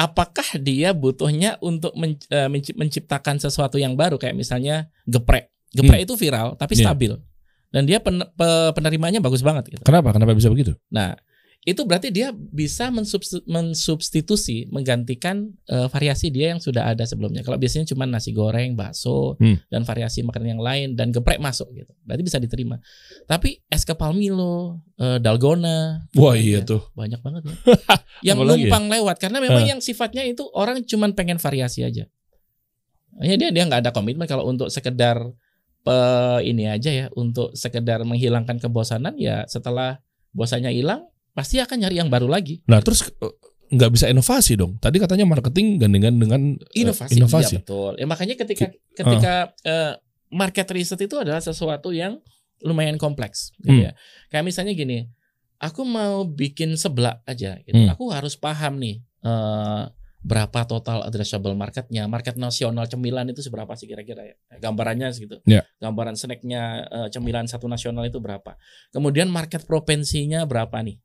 [0.00, 2.16] apakah dia butuhnya untuk men-
[2.48, 5.52] menci- menciptakan sesuatu yang baru kayak misalnya geprek.
[5.76, 6.88] Geprek itu viral tapi Iya.
[6.88, 7.12] stabil.
[7.70, 9.82] Dan dia pen- pe- penerimanya bagus banget gitu.
[9.84, 10.16] Kenapa?
[10.16, 10.72] Kenapa bisa begitu?
[10.88, 11.14] Nah,
[11.60, 17.40] itu berarti dia bisa mensubst- mensubstitusi, menggantikan eh, variasi dia yang sudah ada sebelumnya.
[17.40, 19.60] Kalau biasanya cuma nasi goreng, bakso, Hmm.
[19.68, 22.80] dan variasi makanan yang lain dan geprek masuk gitu, berarti bisa diterima.
[23.24, 26.80] Tapi es kepal Milo, eh, dalgona, Wah iya Ya, tuh.
[26.92, 27.54] banyak banget ya.
[28.32, 29.70] yang Apalagi numpang lewat karena memang Hah.
[29.70, 32.08] yang sifatnya itu orang cuma pengen variasi aja.
[33.20, 35.20] Ya dia dia nggak ada komitmen kalau untuk sekedar
[35.80, 41.96] pe- ini aja ya, untuk sekedar menghilangkan kebosanan ya setelah bosannya hilang pasti akan nyari
[41.98, 42.60] yang baru lagi.
[42.66, 43.34] Nah terus eh,
[43.70, 44.76] nggak bisa inovasi dong.
[44.82, 46.40] Tadi katanya marketing gandengan dengan
[46.74, 47.54] eh, Inovasi, inovasi.
[47.56, 47.92] Iya, betul.
[47.98, 49.94] Ya makanya ketika ketika eh,
[50.30, 52.18] market research itu adalah sesuatu yang
[52.60, 53.84] lumayan kompleks gitu Hmm.
[53.88, 53.92] ya.
[54.28, 55.08] Kayak misalnya gini,
[55.58, 57.78] aku mau bikin seblak aja gitu.
[57.78, 57.94] Hmm.
[57.94, 59.82] Aku harus paham nih eh,
[60.20, 64.36] berapa total addressable marketnya, market nasional cemilan itu seberapa sih kira-kira ya?
[64.60, 65.40] Gambarannya segitu.
[65.48, 65.64] Ya.
[65.80, 68.52] Gambaran snacknya cemilan satu nasional itu berapa?
[68.92, 71.00] Kemudian market provinsinya berapa nih?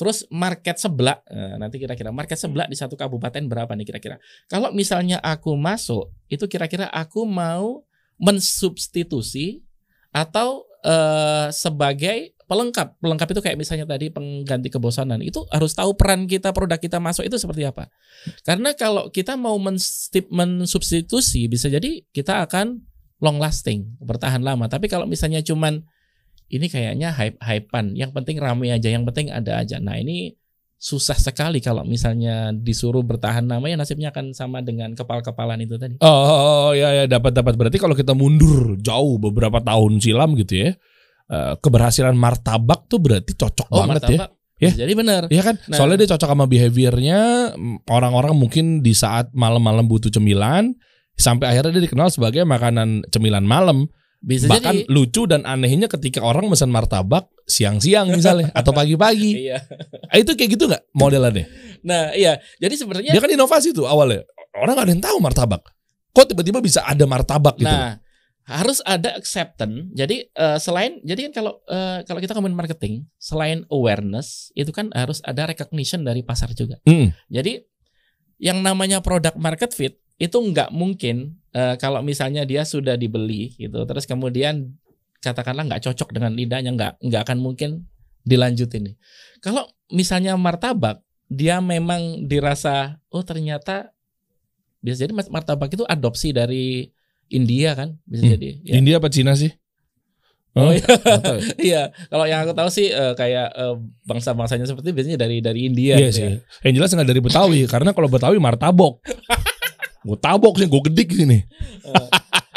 [0.00, 4.16] Terus market seblak, eh, nanti kira-kira market seblak di satu kabupaten berapa nih kira-kira?
[4.48, 7.84] Kalau misalnya aku masuk, itu kira-kira aku mau
[8.16, 9.60] mensubstitusi
[10.08, 12.96] atau eh, sebagai pelengkap.
[12.96, 15.20] Pelengkap itu kayak misalnya tadi pengganti kebosanan.
[15.20, 17.92] Itu harus tahu peran kita produk kita masuk itu seperti apa.
[18.42, 19.60] Karena kalau kita mau
[20.32, 22.80] mensubstitusi bisa jadi kita akan
[23.20, 24.64] long lasting, bertahan lama.
[24.66, 25.84] Tapi kalau misalnya cuman
[26.50, 29.78] ini kayaknya hype-hypean, yang penting rame aja, yang penting ada aja.
[29.78, 30.34] Nah, ini
[30.80, 36.00] susah sekali kalau misalnya disuruh bertahan lama ya nasibnya akan sama dengan kepal-kepalan itu tadi.
[36.00, 40.32] Oh, oh, oh, ya ya dapat dapat berarti kalau kita mundur jauh beberapa tahun silam
[40.34, 40.70] gitu ya.
[41.30, 44.08] eh, keberhasilan martabak tuh berarti cocok Oh, banget ya.
[44.18, 44.30] martabak.
[44.58, 44.70] Ya.
[44.74, 45.22] Jadi benar.
[45.28, 45.56] Iya kan?
[45.68, 45.76] Nah.
[45.78, 47.20] Soalnya dia cocok sama behaviornya
[47.86, 50.74] orang-orang mungkin di saat malam-malam butuh cemilan
[51.14, 53.84] sampai akhirnya dia dikenal sebagai makanan cemilan malam.
[54.20, 54.92] Bisa Bahkan jadi.
[54.92, 59.48] lucu dan anehnya ketika orang pesan martabak siang-siang misalnya atau pagi-pagi.
[59.48, 59.64] Iya.
[60.12, 61.48] Ah, itu kayak gitu nggak modelannya?
[61.80, 62.36] Nah, iya.
[62.60, 64.28] Jadi sebenarnya Dia kan inovasi tuh awalnya.
[64.52, 65.62] Orang gak ada yang tahu martabak.
[66.12, 67.70] Kok tiba-tiba bisa ada martabak gitu?
[67.70, 67.96] Nah,
[68.44, 69.88] harus ada acceptance.
[69.96, 74.92] Jadi eh, selain jadi kan kalau eh, kalau kita ngomongin marketing, selain awareness itu kan
[74.92, 76.76] harus ada recognition dari pasar juga.
[76.84, 77.14] Mm.
[77.30, 77.62] Jadi
[78.42, 83.80] yang namanya product market fit itu nggak mungkin eh, kalau misalnya dia sudah dibeli gitu,
[83.82, 84.76] terus kemudian
[85.18, 87.88] katakanlah nggak cocok dengan lidahnya nggak nggak akan mungkin
[88.22, 88.96] dilanjutin nih.
[89.40, 93.96] Kalau misalnya martabak dia memang dirasa oh ternyata
[94.78, 96.88] bisa jadi martabak itu adopsi dari
[97.28, 98.32] India kan bisa Hmm.
[98.36, 98.48] jadi.
[98.60, 98.72] Ya.
[98.76, 99.52] India apa Cina sih?
[100.50, 100.74] Oh Hah?
[100.74, 100.82] iya.
[100.82, 101.36] Ya.
[101.70, 105.94] Iya, kalau yang aku tahu sih eh, kayak eh, bangsa-bangsanya seperti biasanya dari dari India
[105.94, 106.24] Iya gitu sih.
[106.26, 106.30] ya.
[106.66, 108.98] Yang jelas nggak dari Betawi karena kalau Betawi martabok.
[110.00, 111.38] gue tabok sih, gue gedik sini.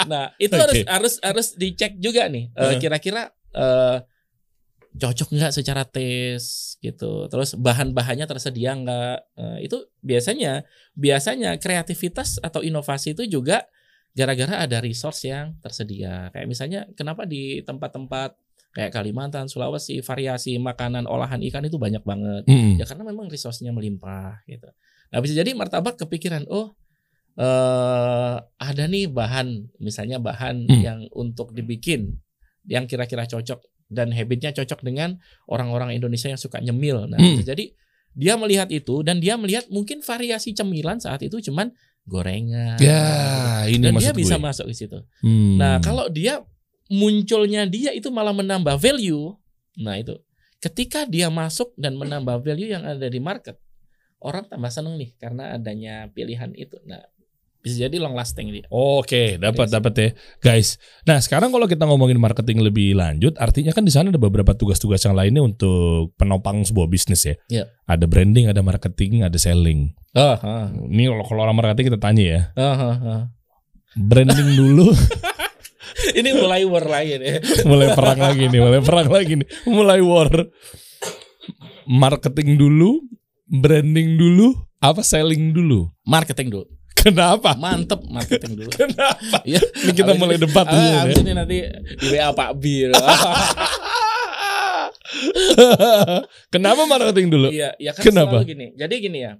[0.07, 0.63] Nah, itu Oke.
[0.63, 2.51] harus harus harus dicek juga nih.
[2.55, 2.79] eh.
[2.79, 3.97] Kira-kira eh,
[4.93, 7.27] cocok nggak secara tes gitu.
[7.27, 9.17] Terus bahan-bahannya tersedia nggak?
[9.35, 10.63] Eh, itu biasanya
[10.95, 13.67] biasanya kreativitas atau inovasi itu juga
[14.13, 16.29] gara-gara ada resource yang tersedia.
[16.31, 18.37] Kayak misalnya kenapa di tempat-tempat
[18.73, 22.45] kayak Kalimantan, Sulawesi, variasi makanan olahan ikan itu banyak banget.
[22.49, 22.81] Mm.
[22.81, 24.69] Ya karena memang resource-nya melimpah gitu.
[25.13, 26.73] Nah, bisa jadi martabak kepikiran, oh
[27.33, 30.81] eh ada nih bahan, misalnya bahan Hmm.
[30.81, 32.21] yang untuk dibikin
[32.63, 37.09] yang kira-kira cocok dan habitnya cocok dengan orang-orang Indonesia yang suka nyemil.
[37.09, 37.35] Nah, Hmm.
[37.35, 37.73] bisa jadi
[38.13, 41.73] dia melihat itu dan dia melihat mungkin variasi cemilan saat itu cuman
[42.05, 42.77] gorengan.
[42.77, 44.43] Ya, ini dan dia bisa gue.
[44.43, 44.99] masuk ke situ.
[45.25, 45.57] Hmm.
[45.57, 46.45] Nah, kalau dia
[46.87, 49.33] munculnya dia itu malah menambah value.
[49.81, 50.13] Nah, itu.
[50.61, 53.59] Ketika dia masuk dan menambah value yang ada di market,
[54.23, 56.79] orang tambah seneng nih karena adanya pilihan itu.
[56.87, 57.03] Nah,
[57.63, 58.67] bisa jadi long lasting dia.
[58.67, 59.75] Oke, dapat Iya sih.
[59.79, 60.09] dapat ya,
[60.43, 60.75] guys.
[61.07, 64.99] Nah, sekarang kalau kita ngomongin marketing lebih lanjut, artinya kan di sana ada beberapa tugas-tugas
[65.07, 67.35] yang lainnya untuk penopang sebuah bisnis ya.
[67.47, 67.63] Iya.
[67.87, 69.95] Ada branding, ada marketing, ada selling.
[70.11, 73.23] Oh, ah, Ini kalau kalau orang marketing kita tanya ya, ah, ah.
[73.95, 74.91] branding dulu,
[76.11, 77.39] Ini mulai war lagi nih.
[77.69, 80.29] mulai perang lagi nih, mulai perang lagi nih, mulai war.
[81.87, 83.03] Marketing dulu,
[83.47, 85.87] branding dulu, apa selling dulu?
[86.03, 86.67] Marketing dulu.
[87.03, 87.53] Kenapa?
[87.59, 88.69] Mantep marketing dulu.
[88.71, 89.43] Kenapa?
[89.43, 89.59] Iya.
[89.59, 91.21] Ini kita Abis mulai ini- debat Ah, dulu abis ya.
[91.21, 91.57] ini nanti
[91.99, 92.89] di WA Pak Bir.
[96.53, 97.47] Kenapa marketing dulu?
[97.49, 98.41] Iya, ya kan Kenapa?
[98.43, 98.73] gini.
[98.75, 99.33] Jadi gini ya.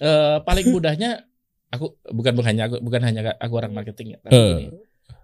[0.00, 1.24] Eh paling mudahnya
[1.70, 4.66] aku bukan bukan hanya aku bukan hanya aku orang marketing ya, tapi gini.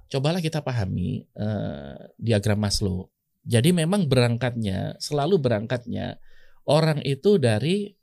[0.07, 3.11] Cobalah kita pahami eh, diagram Maslow.
[3.47, 6.19] Jadi memang berangkatnya selalu berangkatnya
[6.67, 7.95] orang itu dari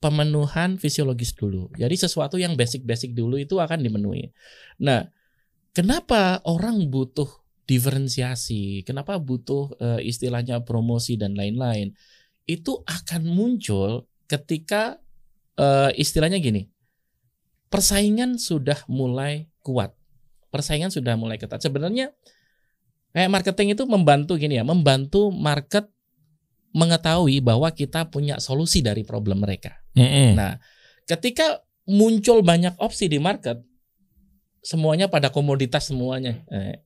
[0.00, 1.68] pemenuhan fisiologis dulu.
[1.76, 4.32] Jadi sesuatu yang basic-basic dulu itu akan dimenuhi.
[4.80, 5.04] Nah,
[5.76, 7.28] kenapa orang butuh
[7.68, 8.82] diferensiasi?
[8.82, 11.92] Kenapa butuh eh, istilahnya promosi dan lain-lain?
[12.50, 14.98] itu akan muncul ketika
[15.54, 16.66] eh, istilahnya gini.
[17.70, 19.94] Persaingan sudah mulai kuat.
[20.50, 21.62] Persaingan sudah mulai ketat.
[21.62, 22.10] Sebenarnya
[23.14, 25.86] kayak marketing itu membantu gini ya, membantu market
[26.70, 29.82] mengetahui bahwa kita punya solusi dari problem mereka.
[29.98, 30.38] Mm-mm.
[30.38, 30.58] Nah,
[31.06, 33.58] ketika muncul banyak opsi di market,
[34.62, 36.40] semuanya pada komoditas semuanya.
[36.48, 36.78] Eh,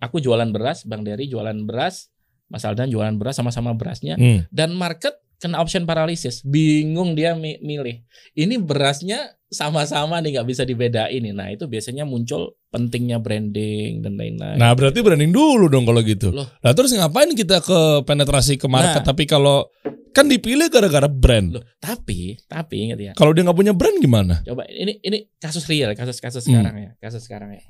[0.00, 2.08] aku jualan beras, Bang Dery jualan beras,
[2.48, 4.44] Mas Aldan jualan beras sama-sama berasnya, Hmm.
[4.52, 8.06] dan market kena option paralysis, bingung dia mi- milih.
[8.32, 11.34] Ini berasnya sama-sama nih nggak bisa dibedain nih.
[11.34, 14.54] Nah itu biasanya muncul pentingnya branding dan lain-lain.
[14.54, 16.30] Nah berarti branding dulu dong kalau gitu.
[16.30, 16.46] Loh.
[16.56, 19.02] Nah terus ngapain kita ke penetrasi ke market?
[19.02, 19.08] Nah.
[19.10, 19.66] Tapi kalau
[20.12, 21.52] kan dipilih gara-gara brand.
[21.52, 24.40] Loh, tapi tapi ingat ya, Kalau dia nggak punya brand gimana?
[24.42, 26.60] coba ini ini kasus real, kasus-kasus Hmm.
[26.60, 27.62] sekarang ya, kasus sekarang ya.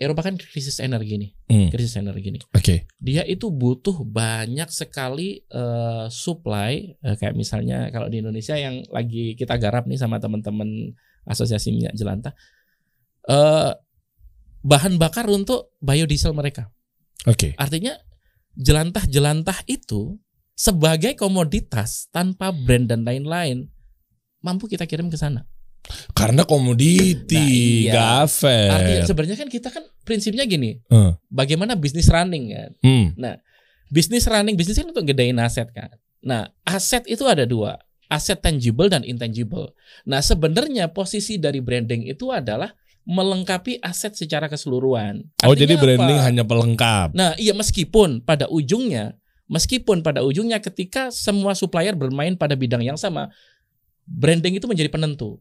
[0.00, 1.68] Eropa kan krisis energi nih, Hmm.
[1.68, 2.42] krisis energi nih.
[2.56, 2.88] Oke.
[2.96, 9.36] dia itu butuh banyak sekali eh, supply eh, kayak misalnya kalau di Indonesia yang lagi
[9.36, 10.96] kita garap nih sama teman-teman
[11.28, 12.32] asosiasi minyak jelantah
[13.28, 13.72] eh,
[14.60, 16.68] bahan bakar untuk biodiesel mereka
[17.24, 17.52] Oke.
[17.56, 17.96] artinya
[18.56, 20.16] jelantah-jelantah itu
[20.52, 23.68] sebagai komoditas tanpa brand dan lain-lain
[24.40, 25.48] mampu kita kirim ke sana
[26.14, 28.70] Karena komoditi, Nah, iya.
[28.70, 31.10] artinya sebenarnya kan kita kan prinsipnya gini Eh.
[31.26, 33.06] bagaimana bisnis running kan Hmm.
[33.90, 35.90] bisnis running bisnis kan untuk gedein aset kan.
[36.20, 37.74] Nah, aset itu ada dua,
[38.06, 39.74] aset tangible dan intangible.
[40.04, 42.70] Nah, sebenarnya posisi dari branding itu adalah
[43.02, 45.24] melengkapi aset secara keseluruhan.
[45.42, 45.82] Oh Artinya jadi apa?
[45.82, 47.08] branding hanya pelengkap.
[47.16, 49.16] Nah, iya meskipun pada ujungnya,
[49.48, 53.32] meskipun pada ujungnya ketika semua supplier bermain pada bidang yang sama,
[54.06, 55.40] branding itu menjadi penentu.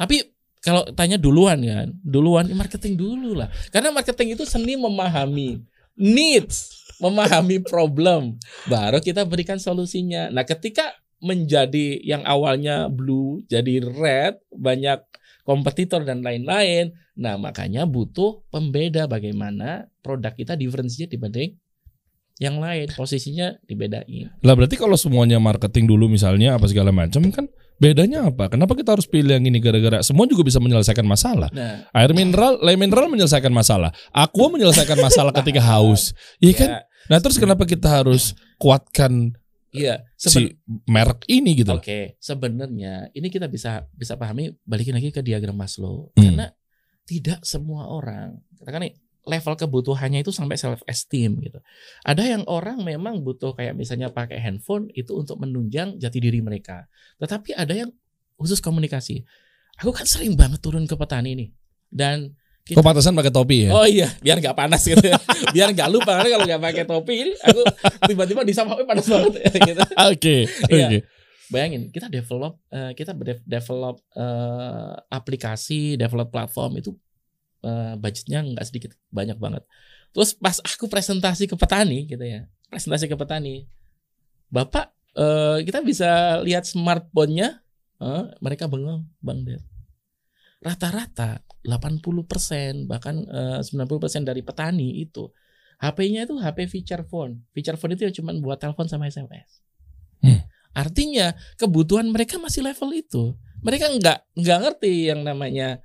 [0.00, 0.32] Tapi
[0.64, 3.52] kalau tanya duluan kan, duluan ya marketing dulu lah.
[3.68, 5.60] Karena marketing itu seni memahami
[5.92, 10.32] needs, memahami problem, baru kita berikan solusinya.
[10.32, 15.04] Nah, ketika menjadi yang awalnya blue jadi red, banyak
[15.44, 16.96] kompetitor dan lain-lain.
[17.20, 21.60] Nah, makanya butuh pembeda bagaimana produk kita difference-nya dibanding
[22.40, 24.32] yang lain, posisinya dibedain.
[24.40, 28.46] Lah berarti kalau semuanya marketing dulu misalnya apa segala macam kan bedanya apa?
[28.46, 31.48] Kenapa kita harus pilih yang ini gara-gara semua juga bisa menyelesaikan masalah.
[31.50, 33.90] Nah, Air mineral, lem mineral menyelesaikan masalah.
[34.12, 36.12] Aqua menyelesaikan masalah ketika haus.
[36.38, 36.68] Iya kan?
[36.68, 39.32] ya, Nah terus kenapa kita harus kuatkan
[39.72, 41.82] iya, seben- si merek ini gitu loh?
[41.82, 46.22] Oke, sebenarnya ini kita bisa bisa pahami balikin lagi ke diagram Maslow Hmm.
[46.22, 46.46] karena
[47.02, 51.60] tidak semua orang katakan nih level kebutuhannya itu sampai self esteem gitu.
[52.02, 56.88] Ada yang orang memang butuh kayak misalnya pakai handphone itu untuk menunjang jati diri mereka.
[57.16, 57.90] Tetapi ada yang
[58.34, 59.20] khusus komunikasi.
[59.76, 61.48] Aku kan sering banget turun ke petani nih
[61.88, 62.32] dan
[62.70, 63.74] Kok pantesan pakai topi ya?
[63.74, 65.02] Oh iya, biar nggak panas gitu.
[65.56, 67.60] biar nggak lupa karena kalau nggak pakai topi ini aku
[68.06, 69.32] tiba-tiba disapa "Eh, panas banget
[69.74, 69.82] gitu.
[70.06, 70.36] Oke,
[70.70, 70.86] Iya.
[70.86, 70.98] oke.
[71.50, 73.10] Bayangin, kita develop eh, kita
[73.42, 76.94] develop eh, aplikasi, develop platform itu
[77.64, 79.62] eh, budgetnya nggak sedikit, banyak banget.
[80.10, 83.68] Terus pas aku presentasi ke petani gitu ya, presentasi ke petani,
[84.50, 87.62] bapak eh, kita bisa lihat smartphone-nya,
[88.02, 89.62] eh, mereka bengong, bang Der.
[90.60, 95.28] Rata-rata 80% bahkan eh, 90% dari petani itu
[95.80, 97.40] HP-nya itu HP feature phone.
[97.56, 99.64] Feature phone itu ya cuma buat telepon sama SMS.
[100.20, 100.44] Hmm.
[100.76, 103.32] Artinya kebutuhan mereka masih level itu.
[103.64, 105.80] Mereka nggak nggak ngerti yang namanya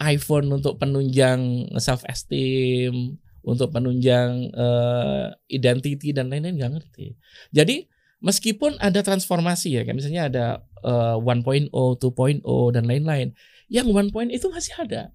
[0.00, 7.16] iPhone untuk penunjang self esteem, untuk penunjang eh, identity dan lain-lain nggak ngerti.
[7.52, 7.84] Jadi
[8.20, 10.46] meskipun ada transformasi ya, kayak misalnya ada
[10.80, 12.40] eh, 1.0, 2.0
[12.72, 13.36] dan lain-lain,
[13.68, 15.12] yang 1.0 itu masih ada.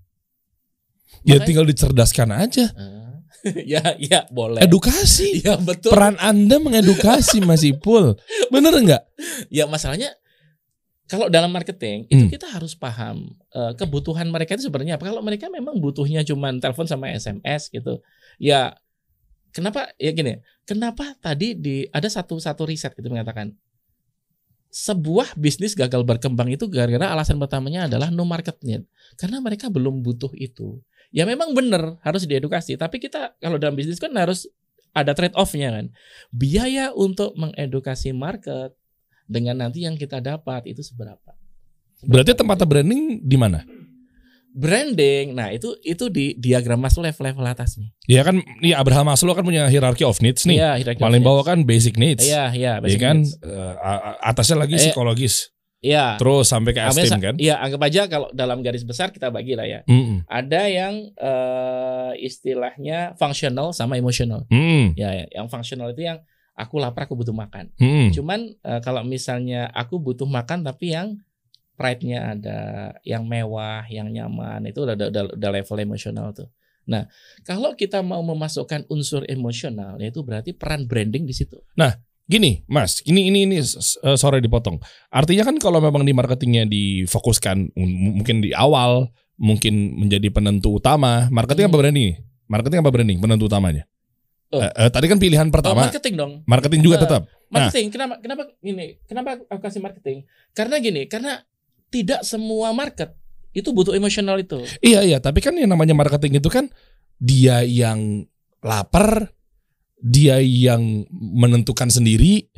[1.26, 2.66] Ya Makanya- tinggal dicerdaskan aja.
[2.78, 3.22] Ah,
[3.74, 4.62] ya, ya boleh.
[4.62, 5.38] Edukasi.
[5.46, 5.94] Ya betul.
[5.94, 8.18] Peran Anda mengedukasi Mas Ipul.
[8.50, 9.04] Bener nggak?
[9.54, 10.14] Ya masalahnya
[11.06, 12.32] kalau dalam marketing itu Hmm.
[12.34, 15.06] kita harus paham eh, kebutuhan mereka itu sebenarnya apa.
[15.10, 18.02] Kalau mereka memang butuhnya cuma telepon sama SMS gitu,
[18.42, 18.74] ya
[19.54, 20.42] kenapa ya gini?
[20.66, 23.54] Kenapa tadi di ada satu satu riset gitu mengatakan
[24.76, 28.84] sebuah bisnis gagal berkembang itu gara-gara alasan pertamanya adalah no market need
[29.16, 30.84] karena mereka belum butuh itu.
[31.16, 34.52] Ya memang benar harus diedukasi, tapi kita kalau dalam bisnis kan harus
[34.92, 35.86] ada trade off-nya kan.
[36.28, 38.76] Biaya untuk mengedukasi market
[39.26, 41.34] dengan nanti yang kita dapat itu seberapa?
[42.06, 43.66] Berarti tempatnya branding di mana?
[44.56, 45.36] branding.
[45.36, 47.92] Nah, itu itu di diagram Maslow level-level atas nih.
[48.08, 50.64] Ya kan, ya Abraham Maslow kan punya hierarchy of needs nih.
[50.64, 51.52] Iya, hierarchy Paling bawah needs.
[51.52, 52.24] kan basic needs.
[52.24, 53.36] Iya, iya, Iya basic kan, needs.
[53.44, 53.74] Eh,
[54.24, 55.52] atasnya lagi Eh, psikologis.
[55.84, 56.18] Iya.
[56.18, 57.36] Terus sampai ke esteem kan.
[57.38, 59.80] Iya, anggap aja kalau dalam garis besar kita bagi lah ya.
[59.86, 60.24] Mm-mm.
[60.26, 64.48] Ada yang eh, istilahnya functional sama emotional.
[64.50, 64.96] Mm.
[64.98, 66.24] Ya, ya, yang functional itu yang
[66.56, 67.72] aku lapar, aku butuh makan.
[67.78, 68.10] Hmm.
[68.16, 71.20] Cuman eh, kalau misalnya aku butuh makan tapi yang
[71.76, 72.60] pride-nya ada,
[73.04, 76.48] yang mewah, yang nyaman, itu udah, udah, udah level emosional tuh.
[76.88, 77.04] Nah,
[77.44, 81.60] kalau kita mau memasukkan unsur emosional, yaitu berarti peran branding di situ.
[82.26, 84.82] Gini, Mas, ini ini ini eh, sorry dipotong.
[85.14, 91.30] Artinya kan kalau memang di marketingnya difokuskan mungkin di awal mungkin menjadi penentu utama.
[91.30, 91.82] Marketing apa Hmm.
[91.86, 92.08] branding?
[92.10, 92.14] nih?
[92.50, 93.18] Marketing apa branding?
[93.22, 93.86] Penentu utamanya.
[94.50, 94.62] Oh.
[94.62, 95.84] Eh, eh, tadi kan pilihan Oh, pertama.
[95.84, 96.34] marketing dong.
[96.46, 97.22] marketing juga Eh, tetap.
[97.48, 97.86] Marketing.
[97.90, 98.98] Kenapa kenapa gini?
[99.04, 100.24] Kenapa aku kasih marketing?
[100.52, 101.42] Karena gini, karena
[101.90, 103.14] tidak semua market
[103.52, 104.60] itu butuh emosional itu.
[104.80, 106.68] Iya iya, tapi kan yang namanya marketing itu kan
[107.16, 108.28] dia yang
[108.60, 109.32] lapar,
[109.98, 112.52] dia yang menentukan sendiri,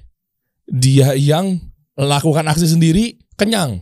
[0.66, 1.62] dia yang
[1.94, 3.80] lakukan aksi sendiri, kenyang.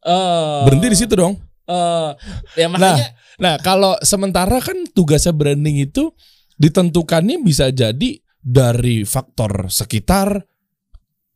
[0.00, 1.34] Eh, Berhenti di situ dong.
[1.66, 2.10] eh,
[2.54, 6.08] ya makanya Nah, kalau sementara kan tugasnya branding itu
[6.56, 10.40] ditentukannya bisa jadi dari faktor sekitar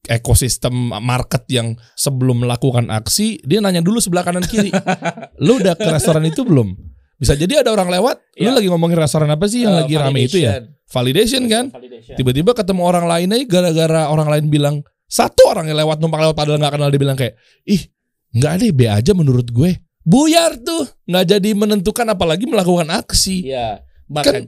[0.08, 4.72] ekosistem market yang sebelum melakukan aksi dia nanya dulu sebelah kanan kiri.
[5.44, 6.72] lu udah ke restoran itu belum?
[7.20, 8.56] Bisa jadi ada orang lewat, lu Iya.
[8.56, 10.64] lagi ngomongin restoran apa sih yang eh, lagi rame itu ya?
[10.88, 11.68] Validation kan?
[12.16, 16.32] Tiba-tiba ketemu orang lain aja gara-gara orang lain bilang satu orang yang lewat numpang lewat
[16.32, 17.34] padahal nggak kenal dia bilang kayak
[17.68, 17.82] ih
[18.30, 23.82] nggak ada B aja menurut gue buyar tuh nggak jadi menentukan apalagi melakukan aksi Iya,
[23.82, 24.42] Kan- makan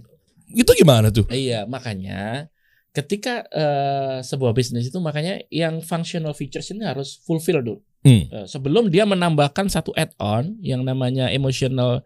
[0.52, 2.52] itu gimana tuh iya makanya
[2.92, 7.80] ketika eh, sebuah bisnis itu makanya yang functional features ini harus fulfill dulu.
[8.04, 8.28] Hmm.
[8.28, 12.04] Eh, sebelum dia menambahkan satu add-on yang namanya emotional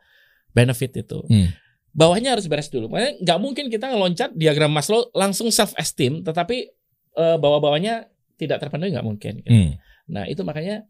[0.54, 1.26] benefit itu.
[1.26, 1.50] Hmm.
[1.90, 2.86] Bawahnya harus beres dulu.
[2.86, 6.70] Makanya nggak mungkin kita ngeloncat diagram Maslow langsung self esteem tetapi
[7.18, 8.06] eh, bawah-bawahnya
[8.38, 9.42] tidak terpenuhi nggak mungkin.
[9.42, 9.50] gitu.
[9.50, 9.70] Hmm.
[10.06, 10.86] Nah, itu makanya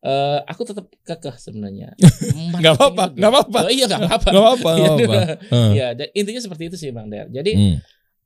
[0.00, 1.92] eh, aku tetap kekeh sebenarnya.
[2.60, 3.58] Nggak apa-apa, nggak apa-apa.
[3.66, 4.28] Oh, iya nggak apa-apa.
[4.30, 5.70] nggak apa-apa nggak apa-apa Heeh.
[5.76, 7.28] Iya, dan intinya seperti itu sih Bang Der.
[7.28, 7.76] Jadi Hmm.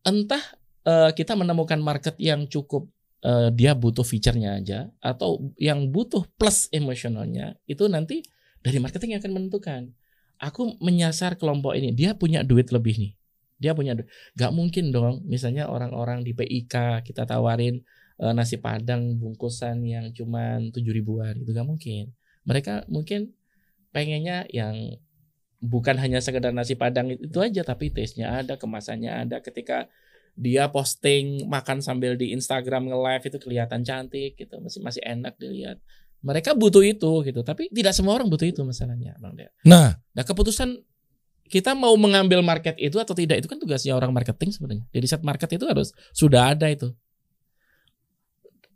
[0.02, 0.42] entah
[0.84, 2.86] eh, kita menemukan market yang cukup
[3.20, 8.20] eh, dia butuh fiturnya aja atau yang butuh plus emosionalnya itu nanti
[8.60, 9.82] dari marketing yang akan menentukan.
[10.36, 13.12] Aku menyasar kelompok ini, dia punya duit lebih nih.
[13.56, 14.10] Dia punya duit.
[14.34, 17.80] Gak mungkin dong, misalnya orang-orang di PIK kita tawarin
[18.20, 22.14] eh, nasi padang bungkusan yang cuman tujuh ribuan gitu gak mungkin.
[22.44, 23.32] Mereka mungkin
[23.94, 24.98] pengennya yang
[25.64, 29.40] bukan hanya sekedar nasi padang itu aja tapi taste-nya ada, kemasannya ada.
[29.40, 29.88] Ketika
[30.34, 35.78] dia posting makan sambil di Instagram nge-live itu kelihatan cantik gitu, masih masih enak dilihat.
[36.24, 39.52] Mereka butuh itu gitu, tapi tidak semua orang butuh itu masalahnya, Bang Dea.
[39.62, 40.80] nah Nah, keputusan
[41.44, 44.84] kita mau mengambil market itu atau tidak itu kan tugasnya orang marketing sebenarnya.
[44.90, 46.90] Jadi saat market itu harus sudah ada itu.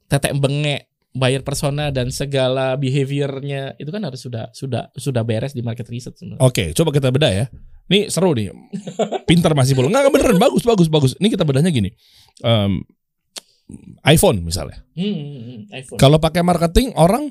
[0.09, 5.61] Tetek bengek, buyer persona dan segala behaviornya itu kan harus sudah sudah sudah beres di
[5.61, 6.41] market research sebenarnya.
[6.41, 7.47] oke coba kita bedah ya
[7.87, 8.53] nih seru nih
[9.25, 11.91] pintar masih belum nggak beneran bagus bagus bagus ini kita bedahnya gini
[12.39, 12.85] Em,
[14.05, 15.99] iPhone misalnya Hmm, hmm, hmm, iPhone.
[15.99, 17.29] kalau pakai marketing orang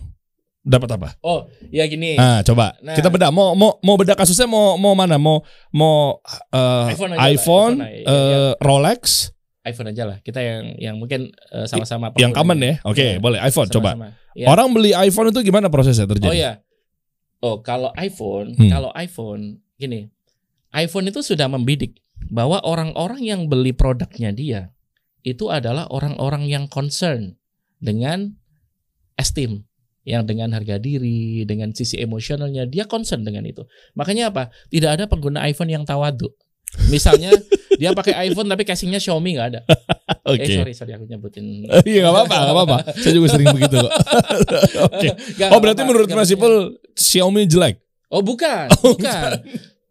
[0.61, 2.13] dapat apa Oh, ya gini.
[2.13, 2.91] Nah, coba Nah.
[2.91, 3.31] kita bedah.
[3.31, 5.15] Mau mau mau bedah kasusnya mau mau mana?
[5.15, 5.39] Mau
[5.71, 6.19] mau
[6.51, 9.31] eh, iPhone iPhone, iPhone aja, eh, Rolex,
[9.67, 10.17] iPhone aja lah.
[10.23, 12.37] Kita yang yang mungkin eh, sama-sama yang pengguna.
[12.37, 12.73] common ya.
[12.87, 13.19] Oke, Iya.
[13.19, 13.89] boleh iPhone coba.
[13.93, 14.07] Sama-sama.
[14.33, 14.47] Ya.
[14.47, 16.29] Orang beli iPhone itu gimana prosesnya terjadi?
[16.29, 16.51] Oh ya.
[17.37, 18.69] Oh, kalau iPhone, Hmm.
[18.69, 20.09] kalau iPhone gini.
[20.73, 24.61] iPhone itu sudah membidik bahwa orang-orang yang beli produknya dia
[25.21, 27.35] itu adalah orang-orang yang concern
[27.77, 28.35] dengan
[29.15, 29.63] esteem
[30.07, 33.67] yang dengan harga diri, dengan sisi emosionalnya dia concern dengan itu.
[33.91, 34.47] Makanya apa?
[34.71, 36.31] Tidak ada pengguna iPhone yang tawadu.
[36.87, 37.31] Misalnya
[37.77, 39.59] dia pakai iPhone tapi casingnya Xiaomi nggak ada.
[40.31, 40.43] Oke.
[40.43, 41.63] Eh sorry sorry aku nyebutin.
[41.87, 42.77] Iya nggak apa-apa, nggak apa-apa.
[42.95, 43.91] Saya juga sering begitu kok.
[44.91, 45.07] Oke.
[45.37, 46.07] Nggak, Oh berarti nggak menurut.
[46.11, 46.55] Mas Ipul
[46.91, 47.79] Xiaomi jelek?
[48.07, 49.39] Oh bukan, Oh, bukan.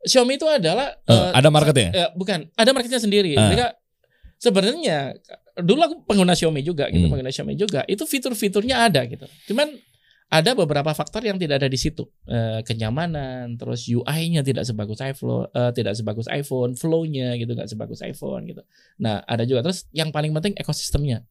[0.02, 1.90] Xiaomi itu adalah Eh, eh, ada marketnya?
[1.90, 3.34] eh, bukan, ada marketnya sendiri.
[3.34, 3.48] Ah.
[3.48, 3.66] Mereka
[4.36, 5.16] sebenarnya
[5.56, 7.12] dulu aku pengguna Xiaomi juga gitu, Hmm.
[7.12, 7.82] pengguna Xiaomi juga.
[7.84, 9.24] Itu fitur-fiturnya ada gitu.
[9.46, 9.72] Cuman
[10.26, 12.02] ada beberapa faktor yang tidak ada di situ.
[12.26, 18.02] Eh, kenyamanan, terus UI-nya tidak sebagus iPhone, eh, tidak sebagus iPhone, flow-nya gitu nggak sebagus
[18.02, 18.62] iPhone gitu.
[18.98, 21.22] Nah, ada juga terus yang paling penting ekosistemnya.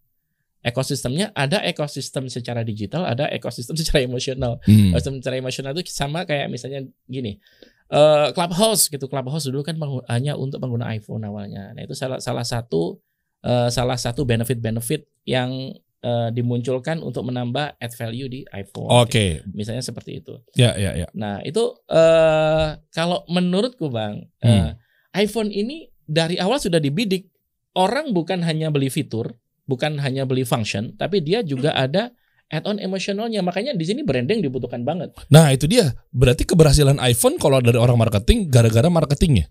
[0.65, 4.63] Ekosistemnya ada ekosistem secara digital, ada ekosistem secara emosional.
[4.63, 4.95] Hmm.
[4.95, 7.37] Ekosistem secara emosional itu sama kayak misalnya gini.
[7.85, 9.05] eh Clubhouse gitu.
[9.05, 9.77] Clubhouse dulu kan
[10.09, 11.75] hanya untuk pengguna iPhone awalnya.
[11.75, 12.97] Nah, itu salah salah satu
[13.45, 18.89] eh, salah satu benefit-benefit yang eh, dimunculkan untuk menambah add value di iPhone.
[18.91, 19.41] Oke.
[19.43, 19.51] gitu.
[19.53, 20.35] Misalnya seperti itu.
[20.55, 21.07] Ya ya ya.
[21.13, 24.71] Nah, itu eh kalau menurutku Bang, eh, Hmm.
[25.15, 27.31] iPhone ini dari awal sudah dibidik
[27.75, 29.35] orang bukan hanya beli fitur,
[29.65, 32.13] bukan hanya beli function, tapi dia juga ada
[32.47, 33.41] add-on emosionalnya.
[33.41, 35.11] Makanya di sini branding dibutuhkan banget.
[35.33, 35.97] Nah itu dia.
[36.13, 39.49] Berarti keberhasilan iPhone kalau dari orang marketing gara-gara marketingnya.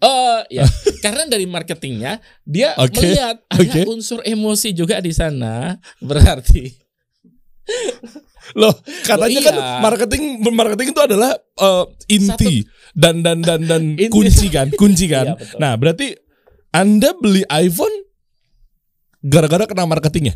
[0.00, 0.64] Oh ya,
[1.04, 3.80] karena dari marketingnya dia Oke, melihat ada oke.
[3.86, 5.76] unsur emosi juga di sana.
[6.00, 6.72] Berarti
[8.58, 8.74] Loh,
[9.06, 9.78] katanya Loh, kan iya.
[9.78, 14.10] marketing marketing itu adalah eh, inti dan dan dan dan Inti.
[14.10, 15.32] kunci kan, kunci kan.
[15.32, 15.58] Iya, betul.
[15.60, 16.06] nah, berarti
[16.72, 17.94] Anda beli iPhone
[19.22, 20.34] gara-gara kena marketingnya.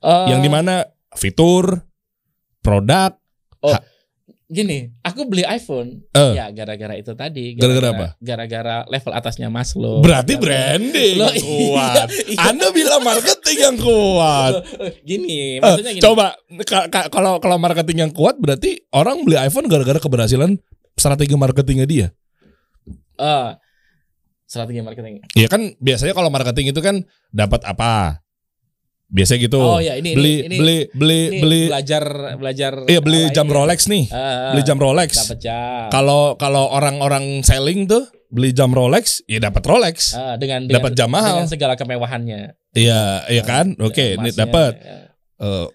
[0.00, 1.84] eh, yang di mana fitur,
[2.60, 3.12] produk,
[4.46, 6.34] gini, aku beli iPhone Eh.
[6.34, 7.54] ya gara-gara itu tadi.
[7.54, 8.06] Gara-gara apa?
[8.18, 10.02] Gara-gara level atasnya Maslow.
[10.02, 11.30] berarti Gara-gara- branding Loh,
[11.70, 12.06] kuat.
[12.10, 12.38] iya, iya.
[12.44, 14.52] Anda bilang marketing yang kuat.
[15.00, 16.02] Gini, Eh, maksudnya gini.
[16.02, 20.58] coba ka- ka- kalau kalau marketing yang kuat berarti orang beli iPhone gara-gara keberhasilan
[20.92, 22.06] strategi marketingnya dia.
[23.14, 23.50] Eh,
[24.44, 25.22] strategi marketing.
[25.32, 26.98] Iya kan biasanya kalau marketing itu kan
[27.30, 28.23] dapat apa?
[29.04, 29.60] Biasa gitu.
[29.60, 32.04] Oh ya ini beli ini, ini, beli beli ini beli belajar
[32.40, 33.52] belajar iya beli jam ya.
[33.52, 34.04] Rolex nih.
[34.08, 35.10] Eh, Beli jam Rolex.
[35.14, 35.86] dapat jam.
[35.92, 38.02] Kalau kalau orang-orang selling tuh
[38.32, 40.18] beli jam Rolex, ya dapat Rolex.
[40.18, 41.38] Ah, dengan Dapat jam mahal.
[41.38, 42.58] dengan segala kemewahannya.
[42.74, 43.78] Iya, iya kan?
[43.78, 44.72] Oke, ini Emasnya, dapat.
[44.82, 44.98] ya.
[45.38, 45.66] Eh,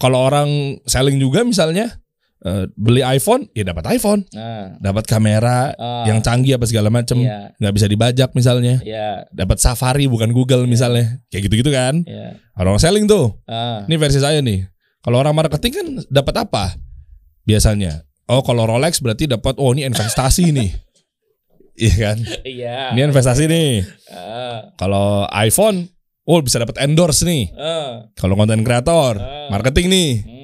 [0.00, 2.00] kalau orang selling juga misalnya
[2.40, 7.18] eh, beli iPhone, ya dapat iPhone, Nah, dapat kamera ah, yang canggih apa segala macem,
[7.54, 12.02] nggak bisa dibajak misalnya, iya, dapat Safari bukan Google misalnya, kayak gitu-gitu kan?
[12.02, 12.38] iya.
[12.54, 14.66] Orang selling tuh, Ah, ini versi saya nih.
[14.98, 16.64] Kalau orang marketing kan dapat apa?
[17.42, 20.70] Biasanya, oh kalau Rolex berarti dapat, oh ini investasi nih,
[21.74, 22.18] iya kan?
[22.44, 22.78] iya.
[22.92, 23.70] Ini investasi nih.
[24.10, 25.86] Ah, Kalau iPhone,
[26.22, 27.50] oh bisa dapat endorse nih.
[27.54, 29.48] ah, Kalau konten kreator, Ah.
[29.48, 30.10] marketing nih.
[30.18, 30.36] hmm.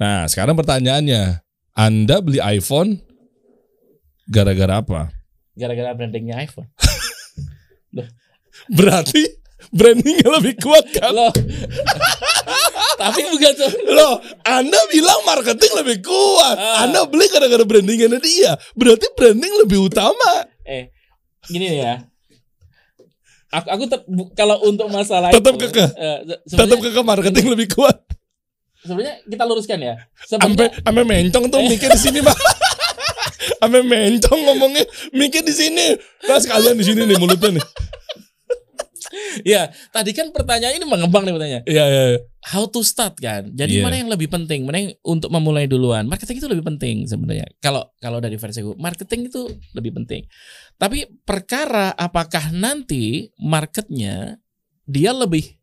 [0.00, 1.44] Nah, sekarang pertanyaannya,
[1.76, 3.04] Anda beli iPhone
[4.24, 5.12] gara-gara apa?
[5.52, 6.72] Gara-gara brandingnya iPhone.
[8.70, 9.22] Berarti
[9.68, 11.12] brandingnya lebih kuat kan?
[11.12, 11.32] Loh.
[13.00, 13.52] Tapi bukan.
[13.92, 16.56] Loh, Anda bilang marketing lebih kuat.
[16.56, 16.84] Ah.
[16.84, 18.56] Anda beli gara-gara brandingnya dia.
[18.72, 20.48] Berarti branding lebih utama.
[20.64, 20.88] Eh,
[21.44, 22.04] gini ya.
[23.50, 25.88] Aku, aku tet- bu- kalau untuk masalah Tetap itu, kekeh.
[25.90, 27.98] eh, Tetap sebenarnya, ke marketing lebih kuat.
[28.84, 29.94] Sebenarnya kita luruskan ya.
[30.24, 32.38] Sampai sampai mencong tuh mikir di sini, Pak.
[33.60, 35.96] Sampai mencong ngomongnya mikir di sini.
[36.28, 37.64] Nah, sekalian di sini nih mulutnya nih.
[39.44, 41.64] ya, tadi kan pertanyaan ini mengembang nih pertanyaan.
[41.68, 42.02] Iya, iya.
[42.14, 42.20] iya.
[42.40, 43.52] How to start kan?
[43.52, 43.84] Jadi Iya.
[43.84, 44.64] mana yang lebih penting?
[44.64, 46.08] Mana yang untuk memulai duluan?
[46.08, 47.48] Marketing itu lebih penting sebenarnya.
[47.60, 49.44] Kalau kalau dari versi gue, marketing itu
[49.76, 50.24] lebih penting.
[50.80, 54.40] Tapi perkara apakah nanti marketnya
[54.88, 55.60] dia lebih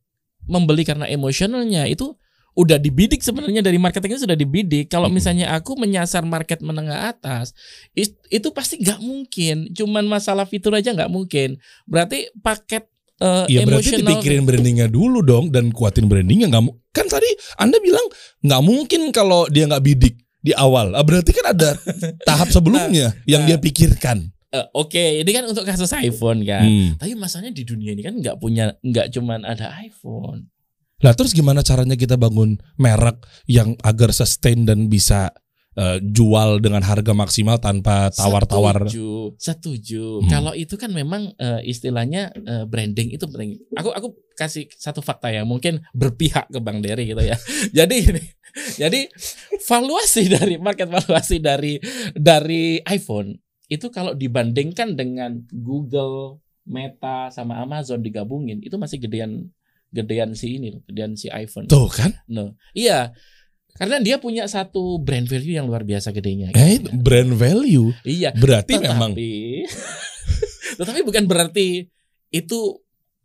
[0.47, 2.15] membeli karena emosionalnya itu
[2.57, 4.89] udah dibidik sebenarnya dari marketingnya sudah dibidik.
[4.89, 7.53] Kalau misalnya aku menyasar market menengah atas,
[7.93, 9.69] itu pasti nggak mungkin.
[9.77, 11.61] Cuman masalah fitur aja nggak mungkin.
[11.85, 12.89] Berarti paket
[13.21, 17.29] eh, Iya berarti dipikirin brandingnya dulu dong dan kuatin brandingnya nggak kan tadi
[17.61, 18.05] Anda bilang
[18.41, 20.97] nggak mungkin kalau dia nggak bidik di awal.
[20.97, 21.77] Ah, berarti kan ada
[22.27, 23.53] tahap sebelumnya yang nah.
[23.53, 24.33] dia pikirkan.
[24.47, 26.65] Eh, Oke, ini kan untuk kasus iPhone kan.
[26.65, 26.95] Hmm.
[26.97, 30.47] Tapi masalahnya di dunia ini kan nggak punya, nggak cuman ada iPhone.
[31.05, 35.29] Lah terus gimana caranya kita bangun merek yang agar sustain dan bisa
[35.77, 38.89] eh, jual dengan harga maksimal tanpa tawar-tawar?
[38.89, 40.05] Setuju, setuju.
[40.25, 40.29] Hmm.
[40.29, 43.61] Kalau itu kan memang eh, istilahnya eh, branding itu penting.
[43.77, 47.37] Aku aku kasih satu fakta ya, mungkin berpihak ke Bang Dery gitu ya.
[47.77, 48.23] jadi ini,
[48.81, 49.05] jadi
[49.69, 51.77] valuasi dari market valuasi dari
[52.17, 53.37] dari iPhone
[53.67, 59.51] itu kalau dibandingkan dengan Google, Meta sama Amazon digabungin itu masih gedean
[59.97, 61.65] gedean si ini gedean si iPhone.
[61.65, 62.13] Tuh kan?
[62.29, 62.53] No.
[62.77, 63.17] Iya.
[63.77, 66.53] Karena dia punya satu brand value yang luar biasa gedenya.
[66.53, 66.89] Eh, gitu.
[66.97, 67.93] brand value.
[68.05, 68.33] Iya.
[68.33, 69.11] Berarti Tetapi, memang
[70.81, 71.89] tetapi bukan berarti
[72.29, 72.59] itu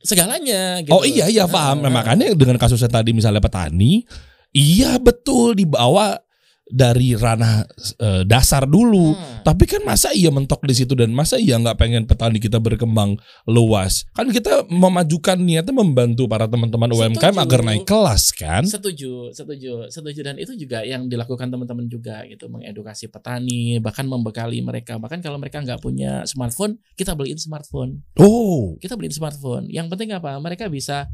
[0.03, 0.81] segalanya.
[0.81, 0.93] Gitu.
[0.93, 1.81] Oh iya iya paham.
[1.81, 4.05] Nah, Ah, makanya dengan kasusnya tadi misalnya petani,
[4.53, 6.21] iya betul dibawa
[6.73, 7.69] dari ranah
[8.01, 9.13] eh, dasar dulu.
[9.13, 9.45] ah.
[9.45, 13.21] Tapi kan masa iya mentok di situ dan masa iya nggak pengen petani kita berkembang
[13.45, 14.09] luas?
[14.17, 17.45] Kan kita memajukan niatnya membantu para teman-teman UMKM Setuju.
[17.45, 18.63] agar naik kelas kan?
[18.65, 24.65] Setuju, setuju, setuju dan itu juga yang dilakukan teman-teman juga gitu, mengedukasi petani, bahkan membekali
[24.65, 24.97] mereka.
[24.97, 28.01] Bahkan kalau mereka nggak punya smartphone, kita beliin smartphone.
[28.17, 29.69] Oh, Kita beliin smartphone.
[29.69, 30.39] Yang penting apa?
[30.41, 31.11] Mereka bisa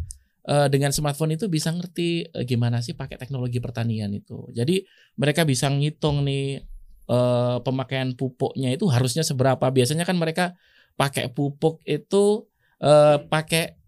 [0.46, 4.46] eh, dengan smartphone itu bisa ngerti eh, gimana sih pakai teknologi pertanian itu.
[4.54, 4.84] Jadi
[5.18, 6.62] mereka bisa ngitung nih
[7.08, 9.64] eh, pemakaian pupuknya itu harusnya seberapa.
[9.72, 10.54] Biasanya kan mereka
[10.94, 12.46] pakai pupuk itu
[12.82, 13.78] eh, pakai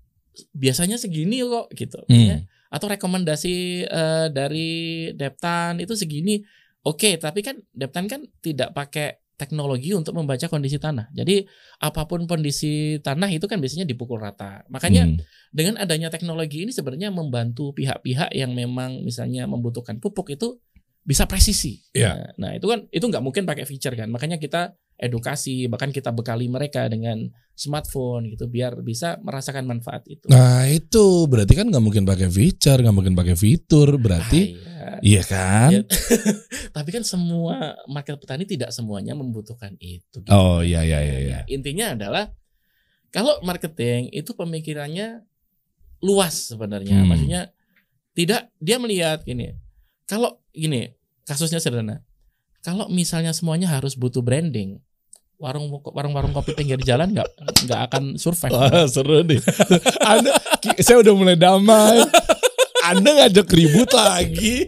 [0.55, 2.01] biasanya segini kok gitu.
[2.07, 2.27] Hmm.
[2.27, 2.39] ya.
[2.71, 4.71] Atau rekomendasi eh, dari
[5.15, 6.41] Deptan itu segini.
[6.81, 11.09] Oke, tapi kan Deptan kan tidak pakai teknologi untuk membaca kondisi tanah.
[11.17, 11.49] Jadi
[11.81, 14.69] apa pun kondisi tanah itu kan biasanya dipukul rata.
[14.69, 15.17] Makanya Hmm.
[15.49, 20.61] dengan adanya teknologi ini sebenarnya membantu pihak-pihak yang memang misalnya membutuhkan pupuk itu
[21.01, 21.81] bisa presisi.
[21.97, 22.37] Iya.
[22.37, 24.13] Nah, nah, itu kan itu nggak mungkin pakai feature kan.
[24.13, 27.25] Makanya kita edukasi, bahkan kita bekali mereka dengan
[27.57, 30.29] smartphone gitu biar bisa merasakan manfaat itu.
[30.29, 34.70] Nah itu berarti kan nggak mungkin pakai feature, nggak mungkin pakai fitur, berarti Ah, iya.
[35.03, 35.69] Iya kan?
[35.73, 35.83] Ya,
[36.77, 40.23] Tapi kan semua market petani tidak semuanya membutuhkan itu.
[40.23, 40.31] gitu.
[40.31, 41.19] Oh iya iya iya.
[41.21, 41.39] iya.
[41.51, 42.33] Intinya adalah
[43.11, 45.27] kalau marketing itu pemikirannya
[46.01, 47.03] luas sebenarnya.
[47.03, 47.09] Hmm.
[47.11, 47.43] Maksudnya
[48.15, 49.55] tidak dia melihat gini.
[50.07, 50.91] Kalau gini,
[51.27, 52.03] kasusnya sederhana.
[52.61, 54.83] Kalau misalnya semuanya harus butuh branding,
[55.41, 57.29] warung warung-warung kopi pinggir jalan nggak
[57.65, 58.53] nggak akan survive.
[58.53, 59.41] Wah seru nih.
[60.11, 60.37] Anda,
[60.85, 62.05] saya udah mulai damai.
[62.91, 64.67] Anda ngajak ribut lagi.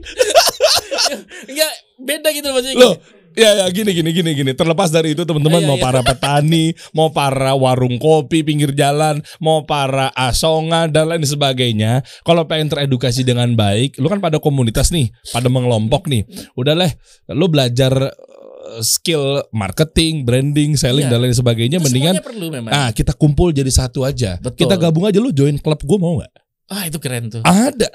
[1.49, 2.79] Enggak beda gitu maksudnya.
[2.79, 2.95] Loh,
[3.33, 4.53] ya ya gini gini gini gini.
[4.53, 5.85] Terlepas dari itu teman-teman Iya, mau iya.
[5.85, 12.45] para petani, mau para warung kopi pinggir jalan, mau para asongan dan lain sebagainya, kalau
[12.47, 16.27] pengen teredukasi dengan baik, lu kan pada komunitas nih, pada mengelompok nih.
[16.55, 16.91] Udahlah,
[17.31, 21.12] lu belajar eh, skill marketing, branding, selling Iya.
[21.16, 22.70] dan lain sebagainya Itu mendingan perlu memang.
[22.73, 24.39] Ah, kita kumpul jadi satu aja.
[24.43, 24.66] Betul.
[24.66, 26.33] Kita gabung aja lu join klub gue mau nggak?
[26.70, 27.42] Ah itu keren tuh.
[27.42, 27.88] Ada.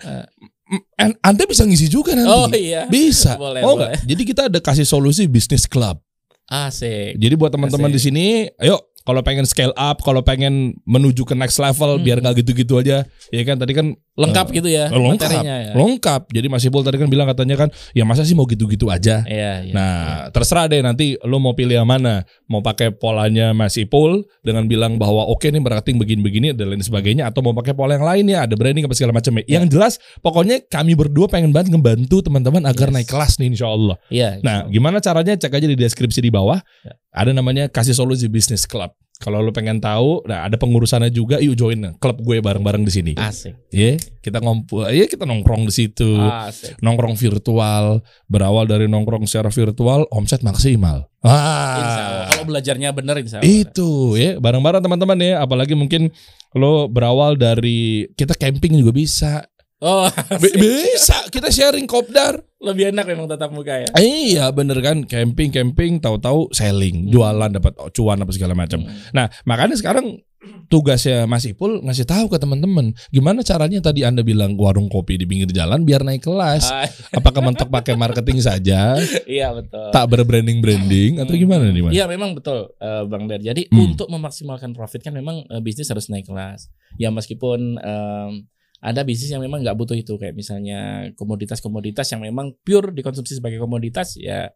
[0.99, 2.27] An- Anda bisa ngisi juga nanti.
[2.27, 2.89] Oh iya.
[2.91, 3.39] Bisa.
[3.39, 3.95] Boleh, mau boleh.
[4.03, 5.99] Jadi kita ada kasih solusi bisnis club.
[6.47, 7.19] Asik.
[7.19, 11.55] Jadi buat teman-teman di sini, ayo kalau pengen scale up, kalau pengen menuju ke next
[11.57, 12.03] level, Hmm.
[12.03, 13.07] biar nggak gitu-gitu aja.
[13.31, 15.29] Ya kan tadi kan Lengkap Eh, gitu ya lengkap.
[15.29, 15.71] materinya ya.
[15.77, 16.21] lengkap.
[16.33, 19.21] Jadi Mas Ipul tadi kan bilang katanya kan, ya masa sih mau gitu-gitu aja.
[19.29, 19.73] Iya, iya.
[19.77, 22.25] Nah, terserah deh nanti lo mau pilih yang mana.
[22.49, 27.29] Mau pakai polanya Mas Ipul dengan bilang bahwa oke nih marketing begini-begini dan lain sebagainya
[27.29, 29.37] atau mau pakai pola yang lain ya, ada branding apa segala macam.
[29.37, 29.61] Ya.
[29.61, 32.95] Yang jelas pokoknya kami berdua pengen banget ngebantu teman-teman agar Yes.
[32.97, 34.01] naik kelas nih insya Allah.
[34.09, 34.41] Iya.
[34.41, 36.57] Nah, gimana caranya cek aja di deskripsi di bawah.
[36.81, 36.97] Ya.
[37.17, 38.93] Ada namanya kasih solusi bisnis club.
[39.17, 43.11] Kalau lo pengen tahu, nah ada pengurusannya juga, yuk join klub gue bareng-bareng di sini.
[43.17, 43.57] asik.
[43.73, 46.77] Ya, kita ngumpul, ya kita nongkrong di situ Asik.
[46.85, 51.09] nongkrong virtual berawal dari nongkrong secara virtual omset maksimal.
[51.25, 52.29] Ah.
[52.29, 53.49] Kalau belajarnya benar insya Allah.
[53.49, 55.41] itu ya bareng-bareng teman-teman ya.
[55.41, 56.13] Apalagi mungkin
[56.53, 59.49] lo berawal dari kita camping juga bisa.
[59.79, 60.57] Oh, asik.
[60.57, 62.41] bisa kita sharing kopdar.
[62.57, 63.89] lebih enak memang tatap muka ya.
[63.93, 67.11] Eh, iya bener kan camping camping tahu-tahu selling Hmm.
[67.13, 68.81] jualan dapat cuan apa segala macam.
[68.81, 68.97] Hmm.
[69.13, 70.17] Nah makanya sekarang
[70.65, 75.25] tugasnya Mas Ipul ngasih tahu ke teman-teman gimana caranya tadi anda bilang warung kopi di
[75.25, 76.65] pinggir jalan biar naik kelas.
[76.67, 78.97] Ah, Apakah mentok pakai marketing saja?
[79.29, 79.89] iya betul.
[79.91, 81.93] tak berbranding branding atau gimana nih mas?
[81.93, 83.37] Iya memang betul eh, Bang Ber.
[83.39, 83.93] Jadi Hmm.
[83.93, 86.73] untuk memaksimalkan profit kan memang eh, bisnis harus naik kelas.
[86.97, 92.53] Ya meskipun em, ada bisnis yang memang nggak butuh itu kayak misalnya komoditas-komoditas yang memang
[92.61, 94.49] pure dikonsumsi sebagai komoditas ya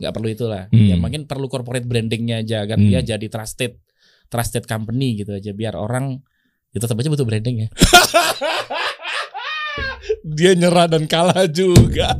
[0.00, 0.66] nggak perlu itulah.
[0.72, 0.86] Hmm.
[0.90, 2.88] Ya mungkin perlu corporate brandingnya aja agar Hmm.
[2.88, 3.78] dia jadi trusted
[4.30, 6.18] trusted company gitu aja biar orang
[6.70, 7.68] ya tetap aja butuh branding ya.
[10.20, 12.14] Dia nyerah dan kalah juga.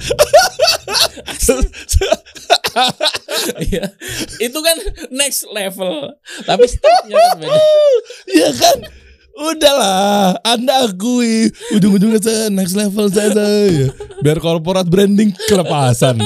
[3.60, 3.90] Iya.
[4.38, 4.76] itu kan
[5.10, 6.14] next level.
[6.46, 7.58] Tapi stepnya kan beda.
[8.30, 8.78] ya kan?
[9.32, 13.88] Udahlah, Anda akui ujung-ujungnya saya next level saja ya.
[14.20, 16.20] Biar korporat branding kelepasan.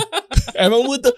[0.57, 1.13] Emang butuh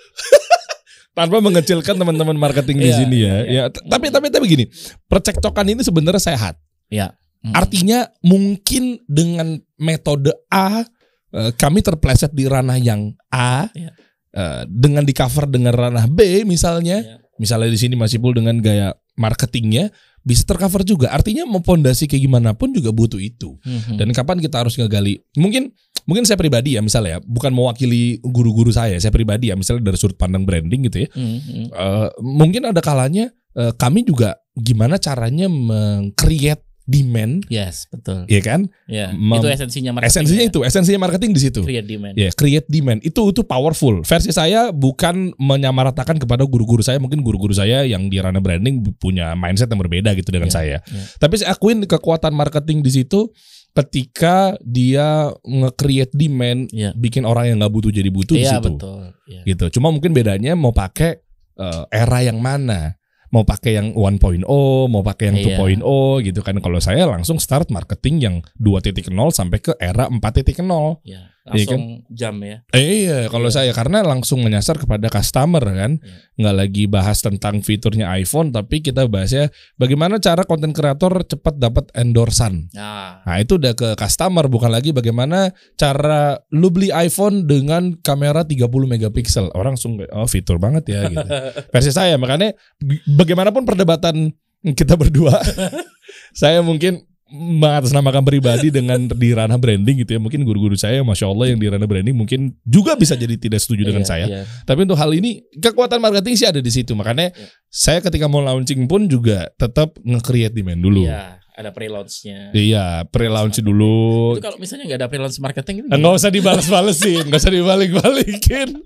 [1.13, 3.35] tanpa mengecilkan teman-teman marketing di Iya, sini ya.
[3.41, 3.41] iya.
[3.49, 4.65] Ya, t- tapi tapi tapi gini,
[5.09, 6.61] percekcokan ini sebenarnya sehat.
[6.93, 7.17] Ya.
[7.41, 7.57] Hmm.
[7.57, 10.85] Artinya mungkin dengan metode A
[11.33, 13.91] eh, kami terpleset di ranah yang A Iya.
[14.33, 17.17] eh, dengan di cover dengan ranah B misalnya, Iya.
[17.41, 19.91] misalnya di sini masih pul dengan gaya marketingnya
[20.27, 21.15] bisa tercover juga.
[21.15, 23.55] Artinya mau pondasi kayak gimana pun juga butuh itu.
[23.63, 23.95] Mhm.
[23.95, 25.23] Dan kapan kita harus ngegali?
[25.39, 25.71] Mungkin
[26.11, 29.99] mungkin saya pribadi ya misalnya ya, bukan mewakili guru-guru saya, saya pribadi ya misalnya dari
[29.99, 31.09] sudut pandang branding gitu ya.
[31.15, 31.71] Mhm.
[31.71, 38.25] Eh, mungkin ada kalanya eh, kami juga gimana caranya meng-create demand Yes, betul.
[38.31, 38.71] ya kan?
[38.87, 40.11] Ya, Mem- itu esensinya marketing.
[40.15, 40.51] Esensinya ya.
[40.51, 41.61] itu, esensinya marketing di situ.
[41.67, 42.15] create demand.
[42.15, 43.03] Ya, create demand.
[43.03, 44.01] Itu itu powerful.
[44.01, 49.35] Versi saya bukan menyamaratakan kepada guru-guru saya, mungkin guru-guru saya yang di ranah branding punya
[49.35, 50.79] mindset yang berbeda gitu dengan Ya, saya.
[50.79, 51.03] ya.
[51.19, 53.35] Tapi saya akuin kekuatan marketing di situ
[53.75, 56.95] ketika dia nge-create demand, Ya.
[56.95, 58.73] bikin orang yang nggak butuh jadi butuh di Iya, situ.
[58.73, 59.03] betul.
[59.27, 59.43] Ya.
[59.45, 59.65] Gitu.
[59.77, 61.21] Cuma mungkin bedanya mau pakai
[61.57, 63.01] eh, era yang mana.
[63.37, 64.49] Mau pakai yang 1.0,
[64.89, 65.61] mau pakai yang Iya.
[65.61, 66.57] 2.0 gitu kan.
[66.57, 71.05] Kalau saya langsung start marketing yang 2.0 sampai ke era 4.0.
[71.47, 71.79] Ya, Iya kan?
[71.79, 72.57] langsung jam ya.
[72.75, 73.55] Eh, iya, kalau Iya.
[73.55, 76.43] saya karena langsung menyasar kepada customer kan, Iya.
[76.43, 81.87] nggak lagi bahas tentang fiturnya iPhone, tapi kita bahasnya bagaimana cara konten kreator cepat dapat
[81.95, 82.67] endorsan.
[82.75, 88.43] Nah, Nah itu udah ke customer, bukan lagi bagaimana cara lu beli iPhone dengan kamera
[88.43, 89.55] 30 megapiksel.
[89.55, 91.23] Orang langsung oh fitur banget ya gitu.
[91.73, 92.59] Versi saya makanya
[93.07, 94.35] bagaimanapun perdebatan
[94.67, 95.39] kita berdua,
[96.35, 100.21] saya mungkin mengatasnamakan pribadi dengan di ranah branding gitu ya.
[100.23, 103.83] Mungkin guru-guru saya, masya Allah yang di ranah branding mungkin juga bisa jadi tidak setuju
[103.89, 104.27] dengan Iya, saya.
[104.27, 104.41] iya.
[104.63, 106.95] Tapi untuk hal ini kekuatan marketing sih ada di situ.
[106.95, 107.47] Makanya Iya.
[107.67, 111.03] saya ketika mau launching pun juga tetap nge-create demand dulu.
[111.03, 112.55] Iya, ada pre-launch-nya.
[112.55, 114.39] Iya, pre-launch dulu.
[114.39, 118.69] Itu kalau misalnya nggak ada pre-launch marketing itu Enggak usah dibales-balesin, enggak usah dibalik-balikin.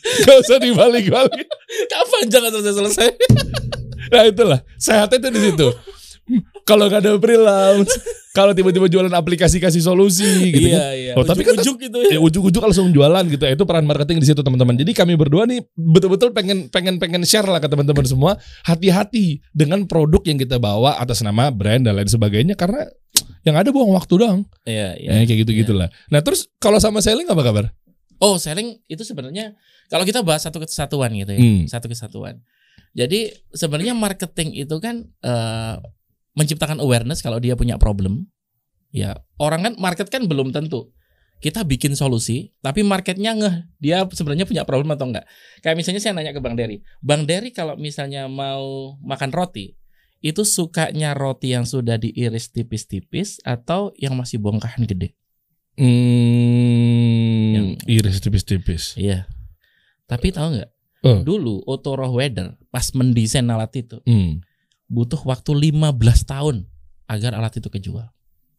[0.00, 1.46] Enggak usah dibalik-balik.
[1.86, 3.08] kapan jangan selesai-selesai.
[4.10, 5.68] Nah itulah sehatnya itu di situ.
[6.70, 7.90] Kalau nggak ada pre-launch,
[8.30, 10.66] kalau tiba-tiba jualan aplikasi kasih solusi gitu.
[10.66, 10.92] iya, kan.
[10.94, 11.12] iya.
[11.14, 13.42] Oh, tapi kan- Ujuk-ujuk gitu Ya ujuk-ujuk langsung jualan gitu.
[13.42, 14.78] Itu peran marketing di situ teman-teman.
[14.78, 18.38] Jadi kami berdua nih betul-betul pengen pengen pengen share lah ke teman-teman semua.
[18.62, 22.86] Hati-hati dengan produk yang kita bawa atas nama brand dan lain sebagainya karena
[23.42, 24.46] yang ada buang waktu doang.
[24.62, 25.10] Iya, iya.
[25.10, 25.90] Ya, kayak gitu-gitulah.
[26.06, 27.64] Nah, terus kalau sama selling apa kabar?
[28.20, 29.56] Oh, selling itu sebenarnya
[29.88, 31.64] kalau kita bahas satu kesatuan gitu ya, Hmm.
[31.66, 32.38] satu kesatuan.
[32.92, 35.74] Jadi sebenarnya marketing itu kan eh,
[36.34, 38.26] menciptakan awareness kalau dia punya problem.
[38.90, 40.90] Ya, orang kan market kan belum tentu.
[41.40, 45.24] Kita bikin solusi, tapi marketnya ngeh dia sebenarnya punya problem atau enggak.
[45.64, 49.72] Kayak misalnya saya nanya ke Bang Dery, Bang Dery kalau misalnya mau makan roti,
[50.20, 55.16] itu sukanya roti yang sudah diiris tipis-tipis atau yang masih bongkahan gede?
[55.80, 58.84] Hmm, Yang- iris tipis-tipis.
[59.00, 59.24] Iya.
[60.04, 60.70] Tapi tahu nggak?
[61.08, 61.24] Oh.
[61.24, 64.44] Dulu Otto Rohweder pas mendesain alat itu Hmm.
[64.90, 65.94] Butuh waktu 15
[66.26, 66.66] tahun
[67.06, 68.10] agar alat itu kejual.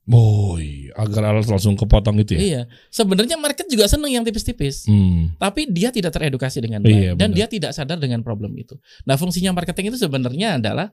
[0.01, 2.39] Boy, agar alat langsung kepotong gitu ya.
[2.41, 2.61] Iya.
[2.89, 4.89] Sebenarnya market juga seneng yang tipis-tipis.
[4.89, 5.37] Hmm.
[5.37, 7.37] Tapi dia tidak teredukasi dengan Iya, baik dan benar.
[7.37, 8.79] dia tidak sadar dengan problem itu.
[9.05, 10.89] Nah, fungsinya marketing itu sebenarnya adalah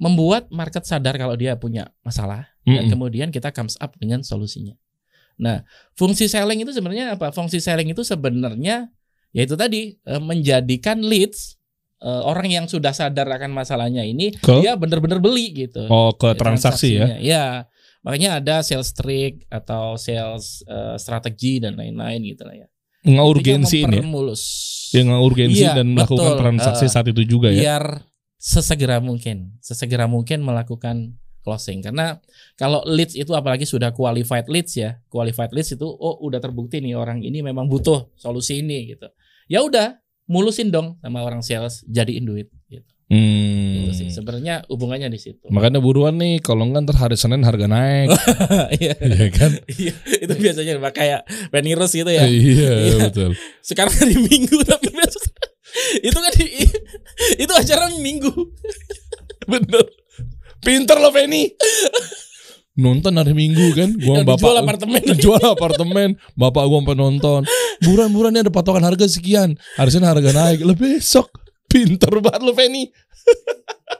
[0.00, 2.90] membuat market sadar kalau dia punya masalah dan Mm-mm.
[2.90, 4.74] kemudian kita comes up dengan solusinya.
[5.38, 5.62] Nah,
[5.94, 7.30] fungsi selling itu sebenarnya apa?
[7.30, 8.90] Fungsi selling itu sebenarnya
[9.32, 11.56] yaitu tadi eh, menjadikan leads
[12.02, 14.58] eh, orang yang sudah sadar akan masalahnya ini Ke?
[14.60, 15.86] dia benar-benar beli gitu.
[15.86, 17.06] Oh, ke transaksi ya.
[17.06, 17.18] Transaksinya.
[17.22, 17.46] Ya.
[18.02, 22.66] Makanya ada sales trick atau sales eh, strategi dan lain-lain gitu lah ya.
[23.02, 23.86] Nggak Ketika urgensi ini ya.
[24.02, 24.42] mempermulus.
[24.90, 26.40] Yang nggak urgensi Iya, dan melakukan betul.
[26.42, 27.58] transaksi Eh, saat itu juga ya.
[27.62, 27.84] biar
[28.36, 31.82] sesegera mungkin, sesegera mungkin melakukan closing.
[31.82, 32.18] Karena
[32.54, 36.98] kalau leads itu apalagi sudah qualified leads ya, qualified leads itu oh udah terbukti nih
[36.98, 39.06] orang ini memang butuh solusi ini gitu.
[39.46, 40.01] Ya udah,
[40.32, 42.88] mulusin dong sama orang sales, jadiin duit gitu.
[43.12, 43.84] Hmm.
[43.84, 44.08] Gitu sih.
[44.08, 45.44] Sebenarnya hubungannya di situ.
[45.52, 48.08] Makanya buruan nih, kalau nggak ntar hari Senin harga naik,
[48.80, 48.96] Iya.
[48.96, 49.52] Iya kan?
[49.84, 49.92] Iya,
[50.24, 51.20] itu biasanya Pak, kayak
[51.52, 52.24] Penny Rose gitu ya.
[52.24, 52.96] Iya, Iya.
[53.12, 53.36] betul.
[53.60, 55.28] Sekarang hari Minggu tapi besok
[56.08, 56.46] itu kan di,
[57.36, 58.32] itu acara Minggu.
[59.44, 59.84] Bener.
[60.64, 61.52] Pinter loh Penny.
[62.72, 65.00] Nonton hari Minggu kan, gua Yang bapak apartemen.
[65.24, 67.40] jual apartemen, bapak gua sampai nonton.
[67.84, 70.64] Buruan-buruan ini ada patokan harga sekian, harusnya harga naik.
[70.64, 71.28] Lah besok,
[71.68, 72.88] pinter banget lo Penny.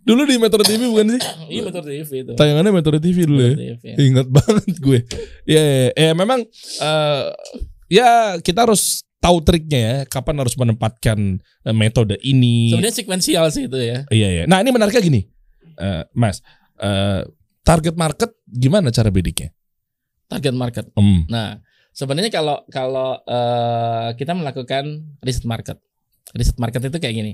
[0.00, 1.22] Dulu di Metro TV bukan sih?
[1.52, 2.32] Iya betul TV itu.
[2.32, 3.52] Tayangannya Metro TV dulu ya.
[3.52, 3.96] Metro TV, ya.
[4.00, 4.98] Ingat banget gue.
[5.44, 6.40] Ya, ya, ya, memang
[6.80, 7.24] eh,
[7.92, 8.08] ya
[8.40, 12.72] kita harus tahu triknya ya, kapan harus menempatkan eh, metode ini.
[12.72, 14.08] Sebenarnya sekuensial sih itu ya.
[14.08, 14.44] Iya, iya.
[14.48, 15.20] Nah, ini menariknya gini.
[15.76, 16.40] Eh, Mas,
[16.80, 17.28] eh,
[17.64, 19.52] target market gimana cara bidiknya?
[20.30, 20.84] Target market.
[20.94, 21.26] Hmm.
[21.26, 21.58] Nah,
[21.90, 25.76] sebenarnya kalau kalau eh, kita melakukan riset market.
[26.36, 27.32] Riset market itu kayak gini.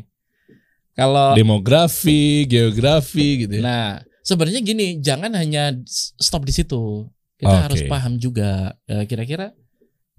[0.96, 3.62] Kalau Demografi, geografi gitu ya.
[3.62, 3.86] nah,
[4.24, 5.76] sebenarnya gini, jangan hanya
[6.16, 7.04] stop di situ.
[7.36, 7.64] Kita Oke.
[7.68, 9.52] harus paham juga eh, kira-kira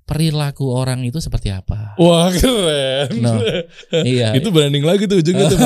[0.07, 1.91] perilaku orang itu seperti apa.
[1.99, 3.11] Wah, keren.
[3.19, 3.35] No.
[4.01, 4.31] iya.
[4.39, 5.59] Itu branding lagi tuh ujungnya tuh.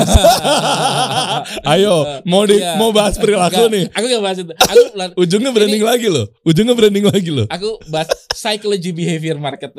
[1.72, 2.74] Ayo, mau di, Iya.
[2.74, 3.86] mau bahas perilaku nih.
[3.94, 4.50] Aku gak bahas itu.
[4.50, 4.82] Aku
[5.22, 6.26] Ujungnya branding lagi loh.
[6.42, 7.46] Ujungnya branding lagi loh.
[7.46, 9.70] aku bahas psychology behavior market.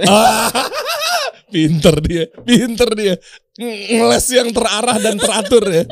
[1.51, 3.15] pinter dia, pinter dia.
[3.61, 5.83] Ngeles yang terarah dan teratur ya.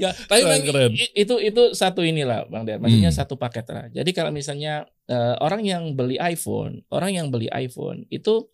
[0.00, 0.90] ya, tapi Keren, keren.
[1.14, 2.82] itu itu satu inilah Bang Der.
[2.82, 3.20] Maksudnya Hmm.
[3.22, 3.86] satu paket lah.
[3.92, 8.48] Jadi kalau misalnya eh, orang yang beli iPhone, orang yang beli iPhone itu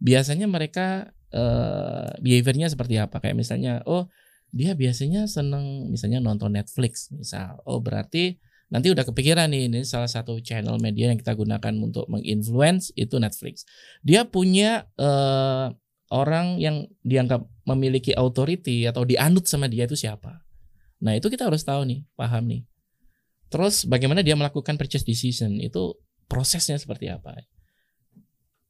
[0.00, 3.20] biasanya mereka eh, behaviornya seperti apa?
[3.22, 4.08] Kayak misalnya, oh
[4.54, 7.58] dia biasanya seneng misalnya nonton Netflix misal.
[7.66, 8.38] Oh berarti
[8.70, 13.18] nanti udah kepikiran nih ini salah satu channel media yang kita gunakan untuk menginfluence itu
[13.18, 13.66] Netflix.
[14.06, 15.66] Dia punya eh,
[16.14, 20.44] orang yang dianggap memiliki authority atau dianut sama dia itu siapa.
[21.02, 22.62] Nah itu kita harus tahu nih, paham nih.
[23.54, 25.94] Terus bagaimana dia melakukan purchase decision itu
[26.26, 27.38] prosesnya seperti apa?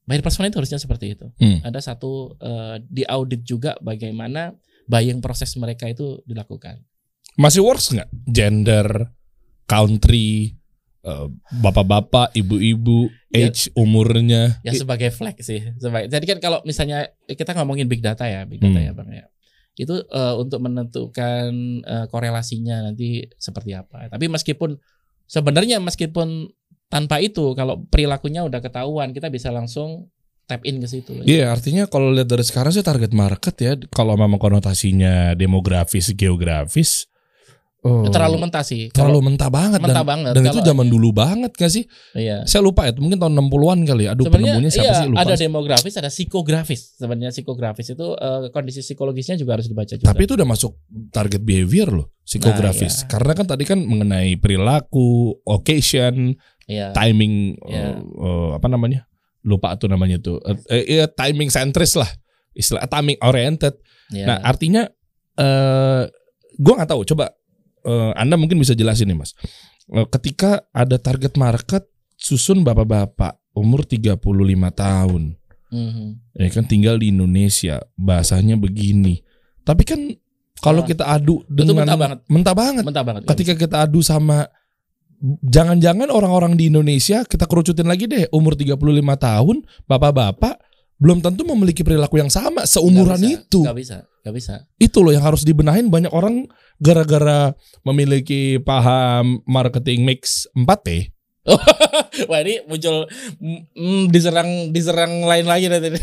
[0.05, 1.25] Buyer persona itu harusnya seperti itu.
[1.41, 1.65] Hmm.
[1.65, 4.53] Ada satu eh, di audit juga bagaimana
[4.85, 6.85] buying proses mereka itu dilakukan.
[7.41, 8.09] Masih works nggak?
[8.29, 9.09] Gender,
[9.65, 10.53] country,
[11.01, 11.27] eh,
[11.57, 13.49] bapak-bapak, ibu-ibu, Ya.
[13.49, 14.61] age, umurnya.
[14.61, 15.73] Ya sebagai flag sih.
[15.81, 18.85] Sebagai, jadi kan kalau misalnya kita ngomongin big data ya, big data Hmm.
[18.85, 19.25] ya bang ya.
[19.75, 21.51] Itu eh, untuk menentukan
[21.83, 24.07] eh, korelasinya nanti seperti apa.
[24.07, 24.79] Tapi meskipun
[25.27, 26.49] sebenarnya meskipun
[26.87, 30.07] tanpa itu kalau perilakunya udah ketahuan kita bisa langsung
[30.45, 31.25] tap in ke situ.
[31.25, 37.09] Iya, artinya kalau lihat dari sekarang sih target market ya, kalau memang konotasinya demografis, geografis,
[37.85, 38.89] oh, terlalu mentah sih.
[38.89, 40.31] terlalu mentah banget mentah dan, banget.
[40.33, 41.85] dan itu Kalau- zaman dulu banget gak sih?
[42.17, 42.41] Iya.
[42.43, 44.03] Saya lupa ya, mungkin tahun 60-an kali.
[44.03, 44.17] ya.
[44.17, 45.21] Aduh, Sebenarnya penemunya siapa iya, sih lupa.
[45.21, 46.81] ada demografis, ada psikografis.
[46.97, 50.09] Sebenarnya psikografis itu eh, kondisi psikologisnya juga harus dibaca juga.
[50.09, 50.71] Tapi itu udah masuk
[51.13, 52.93] target behavior loh, psikografis.
[52.95, 53.09] Nah, iya.
[53.13, 56.33] Karena kan tadi kan mengenai perilaku, occasion,
[56.65, 56.89] Iya.
[56.91, 57.93] timing Iya.
[57.93, 59.05] eh, eh, apa namanya?
[59.45, 60.41] Lupa tuh namanya tuh.
[60.65, 62.09] Eh, iya, timing centris lah.
[62.51, 63.77] Istilah timing oriented.
[64.09, 64.25] Iya.
[64.25, 64.89] Nah, artinya
[65.35, 66.03] eh
[66.55, 67.29] gua nggak tahu, coba
[67.85, 69.31] eh, Anda mungkin bisa jelasin nih, Mas.
[69.87, 71.85] Eh, ketika ada target market
[72.17, 75.37] susun bapak-bapak umur 35 tahun,
[75.69, 76.35] Mhm.
[76.35, 79.21] ya kan tinggal di Indonesia, bahasanya begini.
[79.61, 79.99] Tapi kan
[80.57, 80.87] kalau Ah.
[80.87, 82.19] kita adu dengan mentah banget.
[82.25, 82.83] mentah banget.
[82.85, 83.21] Mentah banget.
[83.27, 84.47] Ketika kita adu sama
[85.41, 90.59] jangan-jangan orang-orang di Indonesia kita kerucutin lagi deh umur 35 tahun, bapak-bapak
[90.95, 93.59] belum tentu memiliki perilaku yang sama seumuran Nggak bisa, itu.
[93.63, 94.53] Gak bisa, gak bisa.
[94.79, 96.47] Itu loh yang harus dibenahin banyak orang
[96.79, 97.51] gara-gara
[97.83, 101.11] memiliki paham marketing mix 4T.
[102.31, 103.05] Wah ini muncul
[103.77, 105.93] mm, diserang diserang lain lagi nanti.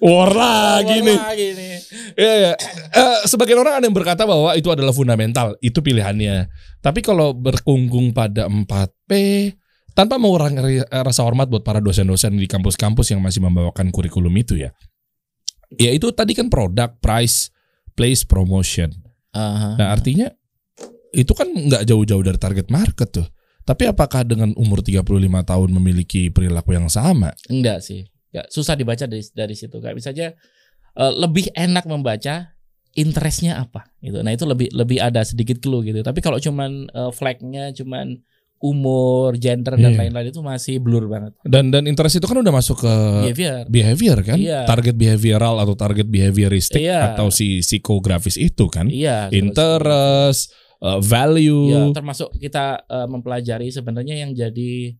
[0.00, 1.18] War lagi nih.
[1.20, 1.74] Lagi nih.
[2.16, 2.52] Iya, iya.
[2.88, 6.48] Eh, sebagian orang ada yang berkata bahwa itu adalah fundamental, itu pilihannya.
[6.80, 9.12] Tapi kalau berkungkung pada 4P
[9.94, 14.70] tanpa mengurangi rasa hormat buat para dosen-dosen di kampus-kampus yang masih membawakan kurikulum itu ya.
[15.78, 17.54] Ya itu tadi kan produk, price,
[17.94, 18.90] place, promotion.
[19.30, 19.78] Aha.
[19.78, 20.26] Nah, artinya
[21.14, 23.26] itu kan nggak jauh-jauh dari target market tuh.
[23.62, 25.06] Tapi apakah dengan umur 35
[25.46, 27.30] tahun memiliki perilaku yang sama?
[27.46, 28.02] Enggak sih.
[28.34, 29.78] Ya, susah dibaca dari dari situ.
[29.78, 30.28] Kayak misalnya
[30.98, 32.50] eh, lebih enak membaca
[32.98, 34.26] interestnya apa gitu.
[34.26, 36.02] Nah, itu lebih lebih ada sedikit clue gitu.
[36.02, 38.18] Tapi kalau cuman eh, flagnya cuman
[38.60, 40.04] umur, gender dan Iya.
[40.04, 41.32] lain-lain itu masih blur banget.
[41.42, 42.94] Dan dan interest itu kan udah masuk ke
[43.26, 43.64] Behavior.
[43.66, 44.36] behavior kan?
[44.36, 44.68] Iya.
[44.68, 47.16] Target behavioral atau target behavioristik Iya.
[47.16, 48.86] atau si psikografis itu kan?
[48.86, 49.26] Iya.
[49.26, 50.40] terus- Interest,
[50.78, 51.90] uh, Ya, value.
[51.90, 54.92] termasuk kita eh, mempelajari sebenarnya yang jadi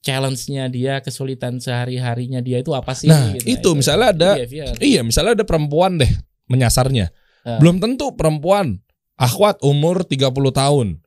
[0.00, 3.08] challenge-nya dia, kesulitan sehari-harinya dia itu apa sih?
[3.08, 3.56] Nah, gitu.
[3.56, 4.72] itu misalnya ada- behavior.
[4.76, 6.08] Iya, misalnya ada perempuan deh
[6.46, 7.08] menyasarnya.
[7.44, 7.56] Ah.
[7.60, 8.80] Belum tentu perempuan
[9.16, 11.00] akhwat umur 30 tahun.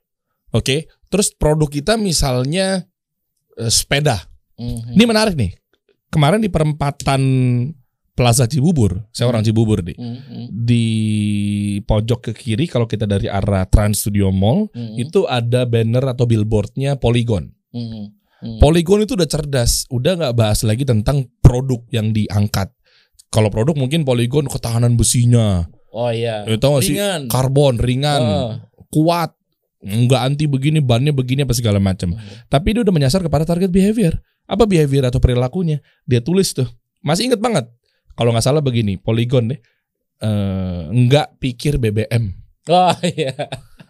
[0.49, 2.85] Oke, terus produk kita misalnya
[3.57, 4.21] eh, sepeda.
[4.57, 4.93] Mhm.
[4.93, 5.51] Ini menarik nih.
[6.07, 7.21] Kemarin di perempatan
[8.17, 9.93] Plaza Cibubur, saya orang Cibubur nih.
[9.93, 10.43] Mhm.
[10.49, 10.85] Di
[11.85, 14.95] pojok ke kiri kalau kita dari arah Trans Studio Mall, Mhm.
[14.97, 17.53] itu ada banner atau billboardnya Polygon.
[17.69, 18.01] Mhm.
[18.41, 18.57] Mhm.
[18.57, 22.73] Polygon itu udah cerdas, udah nggak bahas lagi tentang produk yang diangkat.
[23.29, 26.45] Kalau produk mungkin Polygon ketahanan besinya, Oh iya.
[26.45, 26.93] Eh, tau gak sih?
[26.93, 27.25] Ringan.
[27.25, 28.49] karbon ringan, Oh.
[28.93, 29.33] kuat,
[29.83, 32.17] nggak anti begini, bannya begini apa segala macam.
[32.17, 32.21] Hmm.
[32.49, 34.17] Tapi dia udah menyasar kepada target behavior.
[34.47, 35.83] Apa behavior atau perilakunya?
[36.07, 36.67] Dia tulis tuh.
[37.03, 37.67] Masih inget banget.
[38.17, 39.59] Kalau nggak salah begini, Polygon deh.
[40.17, 42.33] Eh, nggak pikir BBM.
[42.67, 43.33] Oh iya.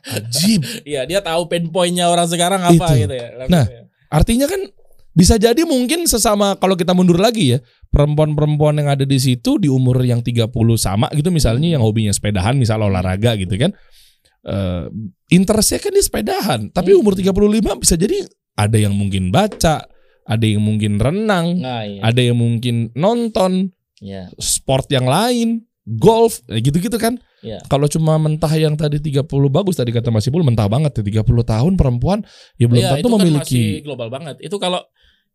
[0.07, 0.63] Ajib.
[0.87, 3.07] Iya, dia tahu pain point-nya orang sekarang apa Itu.
[3.07, 3.27] gitu ya.
[3.47, 3.65] Nah,
[4.07, 4.71] Artinya kan
[5.17, 7.59] bisa jadi mungkin sesama kalau kita mundur lagi ya,
[7.91, 12.55] perempuan-perempuan yang ada di situ di umur yang 30 sama gitu misalnya yang hobinya sepedahan,
[12.55, 13.73] misal olahraga gitu kan.
[14.47, 14.87] Eh
[15.27, 17.03] interestnya kan di sepedahan, tapi Hmm.
[17.03, 18.23] umur 35 bisa jadi
[18.55, 19.83] ada yang mungkin baca,
[20.23, 21.99] ada yang mungkin renang, nah, iya.
[21.99, 24.31] ada yang mungkin nonton Iya.
[24.39, 27.19] sport yang lain, golf, eh, gitu-gitu kan.
[27.43, 27.59] Iya.
[27.67, 31.43] Kalau cuma mentah yang tadi 30 bagus tadi kata Mas Ipul mentah banget ya 30
[31.43, 32.23] tahun perempuan
[32.55, 34.35] ya belum Iya, tentu itu kan memiliki masih global banget.
[34.41, 34.81] Itu kalau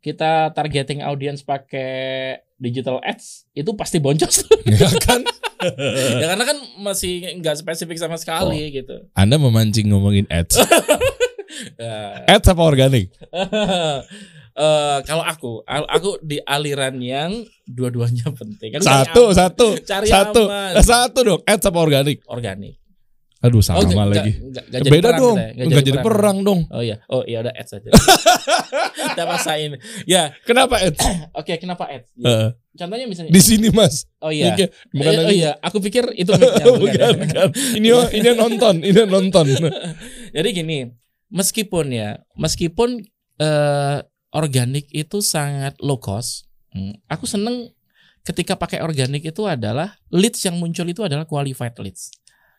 [0.02, 5.26] kita targeting audience pakai digital ads itu pasti boncos ya kan?
[6.18, 9.10] ya karena kan masih nggak spesifik sama sekali gitu.
[9.18, 10.62] Anda memancing ngomongin ads.
[11.76, 12.24] Ya.
[12.32, 13.12] ads apa organik?
[14.52, 18.76] Eh, kalau aku, aku di aliran yang dua-duanya penting.
[18.76, 19.32] Aku Satu, cari aman.
[19.32, 20.72] satu, Cari satu, aman.
[20.84, 21.40] Satu dong.
[21.48, 22.18] Ads apa organik?
[22.28, 22.76] organik.
[23.42, 24.32] Aduh sama nggak- lagi.
[24.32, 25.36] nggak- nggak jadi Beda perang dong.
[25.36, 26.60] kita ya, Nggak jadi perang dong.
[26.70, 27.90] Oh iya, oh iya udah ads aja.
[29.12, 29.70] Kita pasain.
[30.04, 31.02] Ya, Kenapa ads?
[31.38, 32.08] oke kenapa ads?
[32.14, 32.24] Ya.
[32.24, 34.08] Eh, Contohnya misalnya, di sini mas.
[34.18, 34.70] oh iya, bukan
[35.04, 35.36] Eh, oh lagi.
[35.36, 37.48] iya, aku pikir itu mic-nya, bukan bukan, bukan.
[37.76, 39.44] Ini ini nonton, ini nonton.
[40.36, 40.78] Jadi gini,
[41.28, 43.04] meskipun ya, meskipun
[43.36, 43.98] eh,
[44.30, 47.68] organik itu sangat low cost, hmm, aku seneng
[48.22, 52.08] ketika pakai organik itu adalah leads yang muncul itu adalah qualified leads.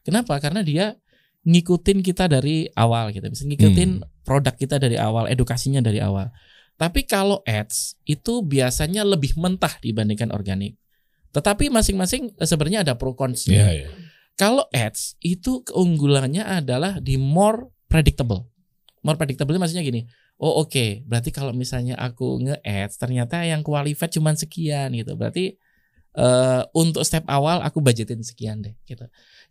[0.04, 0.38] Kenapa?
[0.40, 0.96] Karena dia
[1.44, 6.32] ngikutin kita dari awal gitu, bisa ngikutin produk kita dari awal, edukasinya dari awal.
[6.80, 10.80] Tapi kalau ads itu biasanya lebih mentah dibandingkan organik.
[11.34, 13.70] Tetapi masing-masing eh, sebenarnya ada pro cons-nya.
[13.70, 13.90] Iya, iya.
[14.34, 18.50] Kalau ads itu keunggulannya adalah di more predictable.
[19.04, 20.08] more predictable maksudnya gini.
[20.40, 25.20] Oh oke, berarti kalau misalnya aku nge-ads ternyata yang qualified cuman sekian gitu.
[25.20, 25.60] Berarti
[26.14, 29.04] eh untuk step awal aku budgetin sekian deh gitu.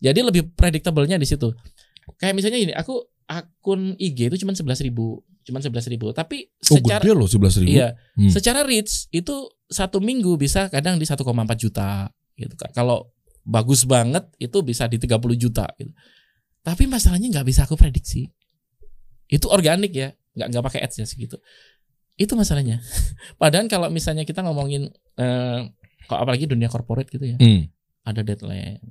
[0.03, 1.55] Jadi lebih predictable-nya di situ.
[2.19, 6.11] Kayak misalnya gini, aku akun IG itu cuman 11.000 ribu, cuman 11.000 ribu.
[6.11, 7.71] Tapi Oh secara gede loh 11 ribu.
[7.73, 8.29] iya, Hmm.
[8.29, 9.35] secara reach itu
[9.71, 11.23] satu minggu bisa kadang di 1,4
[11.57, 12.75] juta gitu kan.
[12.75, 15.95] Kalau bagus banget itu bisa di 30 juta gitu.
[16.61, 18.27] Tapi masalahnya nggak bisa aku prediksi.
[19.27, 21.39] Itu organik ya, nggak nggak pakai ads ya segitu.
[22.15, 22.83] Itu masalahnya.
[23.41, 25.61] Padahal kalau misalnya kita ngomongin eh,
[26.05, 27.71] kok apalagi dunia corporate gitu ya, Hmm.
[28.03, 28.83] ada deadline.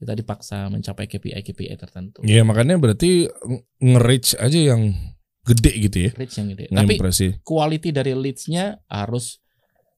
[0.00, 2.20] Kita dipaksa mencapai KPI KPI tertentu.
[2.22, 4.96] Iya makanya berarti nge- nge-reach aja yang
[5.42, 6.10] gede gitu ya.
[6.14, 6.68] Reach yang gede.
[6.68, 6.96] Tapi
[7.42, 9.44] quality dari leads-nya harus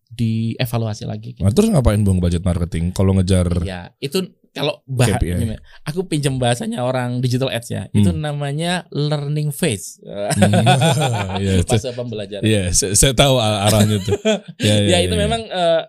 [0.09, 1.33] dievaluasi lagi.
[1.33, 1.41] gitu.
[1.41, 4.21] Nah, terus ngapain buang budget marketing kalau ngejar Ya, itu
[4.53, 5.33] kalau bah KPI.
[5.39, 5.65] gimana?
[5.83, 7.89] aku pinjam bahasanya orang digital ads ya.
[7.89, 9.97] Itu namanya learning phase.
[10.03, 10.53] Hmm.
[11.41, 12.45] Iya, itu- Fase pembelajaran.
[12.45, 14.13] Iya, saya, saya tahu arahnya tuh.
[14.61, 15.83] Ya, ya itu memang eh,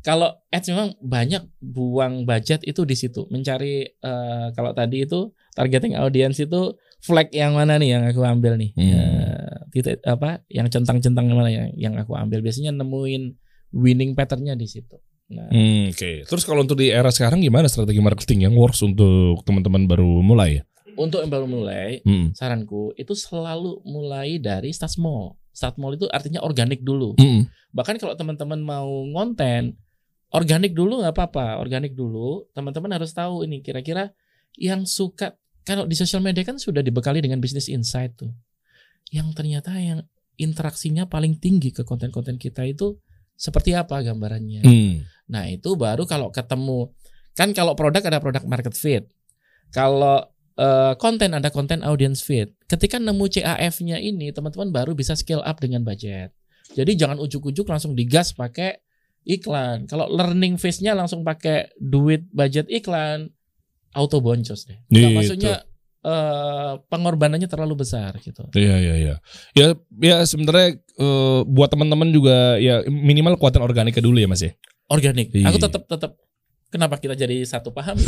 [0.00, 3.26] kalau ads memang banyak buang budget itu di situ.
[3.28, 8.54] Mencari eh, kalau tadi itu targeting audience itu flag yang mana nih yang aku ambil
[8.56, 8.70] nih?
[8.74, 8.90] Hmm.
[8.94, 10.42] Eh, titik apa?
[10.46, 12.40] Yang centang-centang mana yang yang aku ambil?
[12.40, 13.34] Biasanya nemuin
[13.74, 14.96] winning patternnya di situ.
[15.28, 19.44] Nah, Hmm, Oke, terus kalau untuk di era sekarang gimana strategi marketing yang works untuk
[19.44, 20.64] teman-teman baru mulai?
[20.98, 22.34] untuk yang baru mulai Hmm.
[22.34, 25.38] saranku itu selalu mulai dari start small.
[25.54, 27.14] Start small itu artinya organik dulu.
[27.14, 27.46] Hmm.
[27.70, 29.78] Bahkan kalau teman-teman mau ngonten,
[30.34, 31.60] organik dulu nggak apa-apa.
[31.60, 34.12] Organik dulu, teman-teman harus tahu ini kira-kira
[34.58, 35.36] yang suka
[35.68, 38.32] kalau di sosial media kan sudah dibekali dengan business insight tuh.
[39.12, 40.04] Yang ternyata yang
[40.40, 42.96] interaksinya paling tinggi ke konten-konten kita itu
[43.36, 44.64] seperti apa gambarannya.
[44.64, 45.04] Hmm.
[45.28, 46.88] Nah, itu baru kalau ketemu
[47.36, 49.04] kan kalau produk ada produk market fit.
[49.70, 50.24] Kalau
[50.56, 52.48] eh, konten ada konten audience fit.
[52.64, 56.32] Ketika nemu CAF-nya ini, teman-teman baru bisa scale up dengan budget.
[56.72, 58.87] Jadi jangan ujuk-ujuk langsung digas pakai
[59.28, 59.84] iklan.
[59.84, 63.28] Kalau learning phase-nya langsung pakai duit budget iklan,
[63.92, 64.80] auto boncos deh.
[64.88, 65.12] Gitu.
[65.12, 65.62] maksudnya
[66.02, 68.48] eh, pengorbanannya terlalu besar gitu.
[68.56, 69.14] Iya iya iya.
[69.52, 69.66] Ya
[70.00, 74.56] ya sebenarnya eh, buat teman-teman juga ya minimal kuatan organiknya dulu ya Mas ya.
[74.88, 75.28] Organik.
[75.36, 75.52] Iya.
[75.52, 76.16] Aku tetap tetap
[76.72, 78.00] kenapa kita jadi satu paham?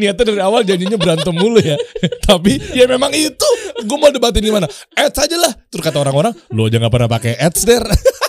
[0.00, 1.76] Niatnya dari awal janjinya berantem mulu ya.
[2.28, 3.48] Tapi ya memang itu.
[3.84, 4.68] Gue mau debatin di mana?
[4.96, 5.52] Ads aja lah.
[5.68, 7.84] Terus kata orang-orang, lo aja gak pernah pakai ads der.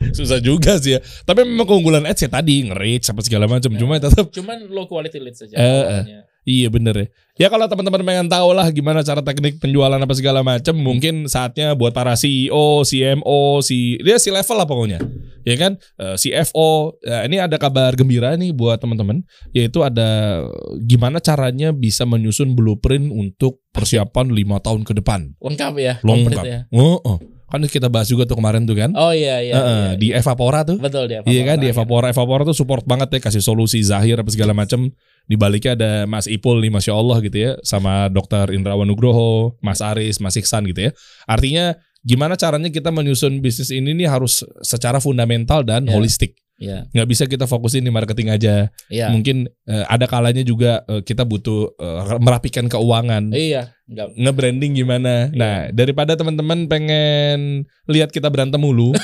[0.16, 1.00] Susah juga sih ya.
[1.00, 3.70] Tapi memang keunggulan ads ya tadi nge-reach apa segala macam.
[3.74, 5.54] Cuma tetap Cuman low quality lead saja.
[5.58, 6.28] Awalnya.
[6.48, 7.06] Iya bener ya.
[7.38, 11.76] Ya kalau teman-teman pengen tahu lah gimana cara teknik penjualan apa segala macam, mungkin saatnya
[11.76, 14.98] buat para CEO, CMO, si dia si level lah pokoknya.
[15.44, 15.76] Ya kan?
[16.00, 16.98] Eh, CFO.
[17.04, 19.22] Ya, ini ada kabar gembira nih buat teman-teman,
[19.52, 20.40] yaitu ada
[20.82, 25.36] gimana caranya bisa menyusun blueprint untuk persiapan lima tahun ke depan.
[25.38, 26.44] Lengkap ya, Lengkap.
[26.44, 26.58] ya.
[26.74, 27.37] Oh, oh.
[27.48, 28.92] Kan kita bahas juga tuh kemarin tuh kan.
[28.92, 29.52] Oh iya iya.
[29.52, 29.90] Eh, eh, iya.
[29.96, 30.76] di Evapora tuh.
[30.76, 31.24] Betul dia.
[31.24, 34.92] Iya kan di Evapora Evapora tuh support banget ya kasih solusi Zahir apa segala macam.
[35.28, 39.84] Di baliknya ada Mas Ipul nih Masya Allah gitu ya sama Dokter Indrawan Nugroho, Mas
[39.84, 40.90] Aris, Mas Iksan gitu ya.
[41.28, 45.92] Artinya gimana caranya kita menyusun bisnis ini nih harus secara fundamental dan Ya.
[45.96, 46.36] holistik.
[46.58, 46.90] Iya.
[46.90, 48.66] Nggak bisa kita fokusin di marketing aja.
[48.90, 49.14] Iya.
[49.14, 53.30] Mungkin eh, ada kalanya juga eh, kita butuh eh, merapikan keuangan.
[53.30, 54.08] Iya, enggak.
[54.18, 55.30] Nge-branding gimana?
[55.30, 55.38] Iya.
[55.38, 58.90] Nah, daripada teman-teman pengen lihat kita berantem mulu,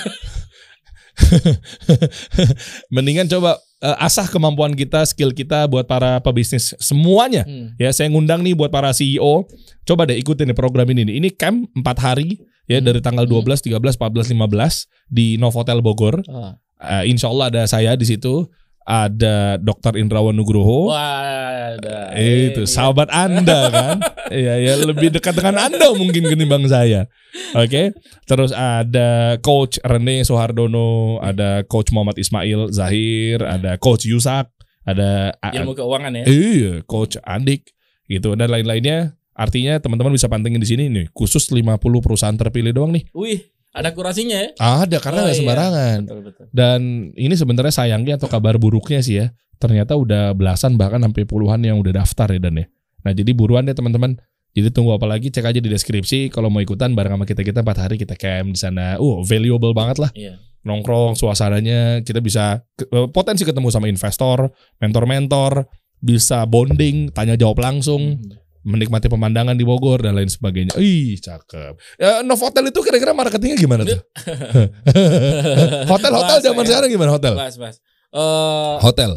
[2.94, 7.46] mendingan coba eh, asah kemampuan kita, skill kita buat para pebisnis semuanya.
[7.46, 7.70] Hmm.
[7.78, 9.46] Ya, saya ngundang nih buat para CEO,
[9.86, 11.06] coba deh ikutin nih program ini.
[11.06, 12.86] Ini camp 4 hari ya Hmm.
[12.90, 16.24] dari tanggal 12, 13, 14, 15 di Novotel Bogor.
[16.26, 16.56] Oh.
[16.80, 18.48] Eh, insya Allah ada saya di situ,
[18.84, 19.96] ada Dr.
[19.96, 20.92] Indrawan Nugroho.
[20.92, 22.12] Wah, ada.
[22.14, 23.96] Itu sahabat Anda kan?
[24.24, 27.06] Iya ya lebih dekat dengan Anda mungkin ketimbang saya.
[27.54, 27.92] Oke.
[28.24, 34.48] Terus ada coach Rene Soehardono, ada coach Muhammad Ismail Zahir, ada coach Yusak,
[34.88, 36.24] ada ilmu keuangan ya.
[36.24, 37.68] iya, coach Andik
[38.08, 39.12] gitu dan lain-lainnya.
[39.36, 43.04] Artinya teman-teman bisa pantengin di sini nih, khusus 50 perusahaan terpilih doang nih.
[43.12, 43.44] Wih,
[43.74, 44.50] ada kurasinya ya.
[44.56, 45.42] Ada karena Oh, nggak iya.
[45.42, 45.98] sembarangan.
[46.06, 46.44] Betul betul.
[46.48, 46.80] Dan
[47.12, 49.34] ini sebenarnya sayangnya atau kabar buruknya sih ya.
[49.58, 52.66] Ternyata udah belasan bahkan sampai puluhan yang udah daftar ya Dan ya.
[53.02, 54.14] Nah jadi buruan deh teman-teman.
[54.54, 57.66] Jadi tunggu apa lagi cek aja di deskripsi kalau mau ikutan bareng sama kita kita
[57.66, 58.94] empat hari kita camp di sana.
[59.02, 60.38] Uh valuable banget lah Iya.
[60.62, 64.48] nongkrong suasananya kita bisa eh, potensi ketemu sama investor,
[64.78, 65.66] mentor-mentor,
[65.98, 68.30] bisa bonding, tanya jawab langsung, Hmm.
[68.64, 70.74] Menikmati pemandangan di Bogor dan lain sebagainya.
[70.80, 72.00] Ih cakep.
[72.00, 73.94] Ya, Novotel itu kira-kira marketingnya gimana tuh?
[75.92, 76.68] Hotel-hotel zaman ya.
[76.72, 77.34] sekarang gimana hotel?
[77.36, 77.76] Bahas, bahas.
[78.10, 79.12] Eh, Hotel.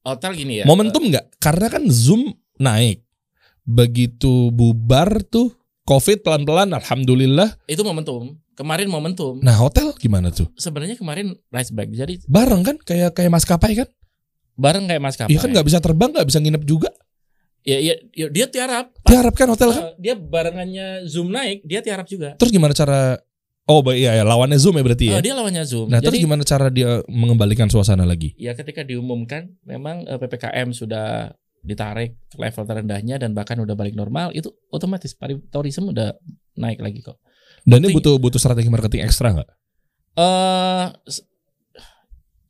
[0.00, 0.64] hotel gini ya.
[0.64, 1.40] Momentum nggak?
[1.40, 3.04] Karena kan Zoom naik.
[3.64, 5.52] Begitu bubar tuh
[5.84, 7.58] Covid pelan-pelan, alhamdulillah.
[7.66, 8.38] Itu momentum.
[8.54, 9.40] Kemarin momentum.
[9.40, 10.46] Nah hotel gimana tuh?
[10.54, 11.88] Sebenarnya kemarin rise back.
[11.90, 13.88] Jadi Bareng kan, kayak kayak maskapai kan?
[14.60, 15.32] bareng kayak maskapai.
[15.32, 16.92] Iya kan nggak bisa terbang, nggak bisa nginep juga.
[17.60, 18.96] Ya, ya, ya, dia tiarap.
[19.04, 19.82] Tiarap kan hotel kan?
[19.82, 22.32] Eh, dia barengannya Zoom naik, dia tiarap juga.
[22.34, 23.20] Terus gimana cara?
[23.68, 25.20] Oh iya ya lawannya zoom ya berarti ya.
[25.20, 25.86] Eh, dia lawannya Zoom.
[25.86, 28.34] Nah terus Jadi gimana cara dia mengembalikan suasana lagi?
[28.34, 31.30] ya ketika diumumkan memang eh, PPKM sudah
[31.62, 35.14] ditarik ke level terendahnya dan bahkan udah balik normal, itu otomatis
[35.52, 36.16] tourism udah
[36.56, 37.20] naik lagi kok.
[37.62, 39.48] Dan ini butuh butuh strategi marketing ekstra nggak?
[40.16, 41.22] eh s-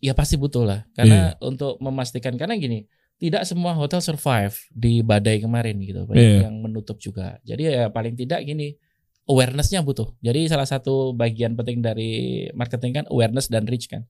[0.01, 2.89] ya pasti butuh lah karena untuk memastikan karena gini
[3.21, 6.41] tidak semua hotel survive di badai kemarin gitu banyak Iya.
[6.49, 8.81] yang menutup juga jadi ya paling tidak gini
[9.25, 12.11] awarenessnya butuh jadi salah satu bagian penting dari
[12.51, 14.09] marketing kan awareness dan reach kan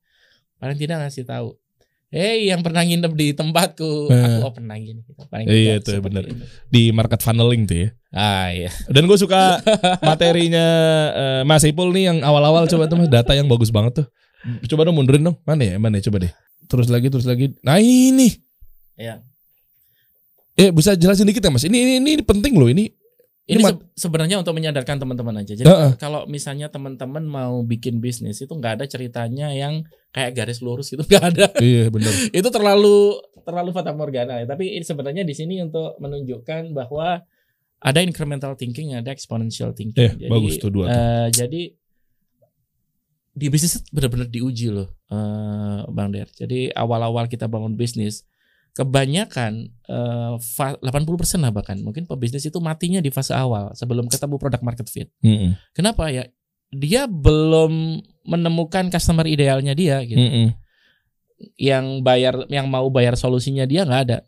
[0.56, 1.58] paling tidak ngasih tahu
[2.10, 4.18] Hey, yang pernah nginep di tempatku, Eh.
[4.18, 4.98] aku oh pernah gini.
[4.98, 5.14] gitu.
[5.30, 6.26] Paling Iya, itu seperti benar.
[6.66, 7.88] Di market funneling tuh ya.
[8.10, 8.66] Ah iya.
[8.90, 9.62] Dan gue suka
[10.02, 10.66] materinya
[11.12, 14.06] eh, Mas Ipul nih yang awal-awal coba tuh Mas data yang bagus banget tuh.
[14.66, 15.38] Coba dong mundurin dong.
[15.46, 15.78] Mana ya?
[15.78, 16.10] Mana ya?
[16.10, 16.34] Coba deh.
[16.66, 17.54] Terus lagi, terus lagi.
[17.62, 18.26] Nah ini.
[19.00, 19.24] Iya.
[20.54, 21.64] Eh bisa jelasin dikit ya Mas.
[21.64, 22.92] Ini ini, ini penting loh ini.
[23.48, 25.56] Ini Ini se- sebenarnya untuk menyadarkan teman-teman aja.
[25.56, 25.96] Jadi Heeh.
[25.96, 29.82] kalau misalnya teman-teman mau bikin bisnis itu nggak ada ceritanya yang
[30.12, 31.46] kayak garis lurus gitu nggak ada.
[31.58, 32.12] Iya bener.
[32.38, 34.38] itu terlalu terlalu fata morgana.
[34.38, 34.46] ya.
[34.46, 37.24] Tapi ini sebenarnya di sini untuk menunjukkan bahwa
[37.80, 40.20] ada incremental thinking, ada exponential thinking.
[40.20, 40.92] Eh, bagus tuh dua tuh.
[40.92, 41.62] eh, jadi
[43.30, 46.28] di bisnis benar-benar diuji loh, eh, Bang Der.
[46.28, 48.26] Jadi awal-awal kita bangun bisnis,
[48.72, 54.36] kebanyakan eh, fa- 80% lah bahkan mungkin pebisnis itu matinya di fase awal sebelum ketemu
[54.38, 55.08] product market fit.
[55.20, 55.58] Mm-mm.
[55.74, 56.26] Kenapa ya?
[56.70, 60.18] Dia belum menemukan customer idealnya dia gitu.
[60.18, 60.54] Mm-mm.
[61.56, 64.18] Yang bayar yang mau bayar solusinya dia nggak ada.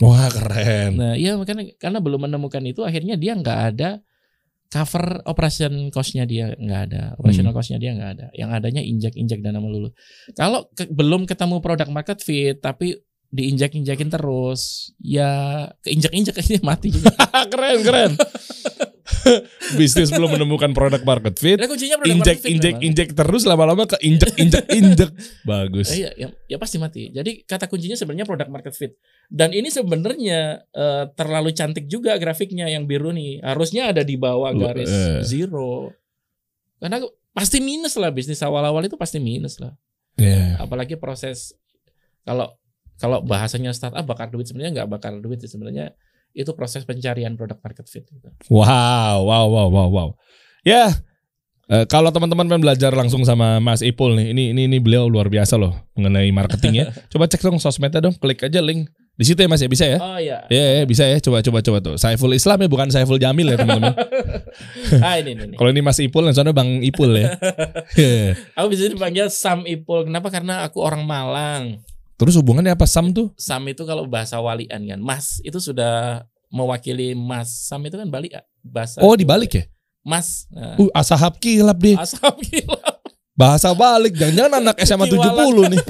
[0.00, 0.98] Wah keren.
[0.98, 4.00] Nah, iya makanya karena belum menemukan itu akhirnya dia nggak ada
[4.72, 8.26] cover operation cost-nya dia nggak ada, operational cost-nya dia nggak ada.
[8.32, 9.92] Yang adanya injek-injek dana melulu.
[10.32, 12.96] Kalau ke- belum ketemu product market fit tapi
[13.32, 17.10] diinjak-injakin terus, ya keinjak-injak akhirnya mati juga.
[17.52, 18.12] keren keren.
[19.78, 21.56] Bisnis belum menemukan produk market fit.
[21.58, 22.86] Nah, product Injek market fit injek memang.
[22.86, 25.10] injek terus lama-lama ke injek injek injek.
[25.42, 25.88] Bagus.
[25.94, 27.10] Iya, ya, ya pasti mati.
[27.10, 28.92] Jadi kata kuncinya sebenarnya product market fit.
[29.26, 33.42] Dan ini sebenarnya eh, terlalu cantik juga grafiknya yang biru nih.
[33.42, 35.20] Harusnya ada di bawah garis Eh.
[35.24, 35.90] zero.
[36.78, 36.98] Karena
[37.32, 39.72] pasti minus lah bisnis awal-awal itu pasti minus lah.
[40.18, 40.58] Iya.
[40.58, 41.54] Apalagi proses
[42.22, 42.54] kalau
[43.02, 45.90] kalau bahasanya startup bakar duit sebenarnya nggak bakar duit sih sebenarnya
[46.38, 48.30] itu proses pencarian product market fit gitu.
[48.46, 50.08] Wow, wow, wow, wow, wow.
[50.62, 50.94] Ya,
[51.66, 55.26] eh, kalau teman-teman pengen belajar langsung sama Mas Ipul nih, ini ini ini beliau luar
[55.26, 56.86] biasa loh mengenai marketing ya.
[57.12, 60.00] Coba cek dong sosmednya dong, klik aja link di situ ya Mas ya bisa ya.
[60.00, 60.48] Oh iya.
[60.48, 61.20] Ya, ya, bisa ya.
[61.20, 61.94] Coba coba coba tuh.
[62.00, 63.92] Saiful Islam ya bukan Saiful Jamil ya teman-teman.
[65.04, 65.42] ah ini ini.
[65.52, 65.56] ini.
[65.60, 67.36] Kalau ini Mas Ipul, yang sana Bang Ipul ya.
[68.00, 68.40] Iya.
[68.56, 70.08] Aku bisa dipanggil Sam Ipul.
[70.08, 70.32] Kenapa?
[70.32, 71.84] Karena aku orang Malang.
[72.22, 73.34] Terus hubungannya apa Sam tuh?
[73.34, 76.22] Sam itu kalau bahasa walian kan, Mas itu sudah
[76.54, 77.50] mewakili Mas.
[77.66, 78.30] Sam itu kan Bali
[78.62, 79.02] bahasa.
[79.02, 79.64] Oh dibalik ya?
[80.06, 80.46] Mas.
[80.54, 81.98] Nah, Uh, asahab kilap deh.
[81.98, 82.78] Asam gila.
[83.34, 84.14] Bahasa balik.
[84.14, 85.66] Jangan-jangan anak SMA Kiwalan.
[85.66, 85.80] 70 nih.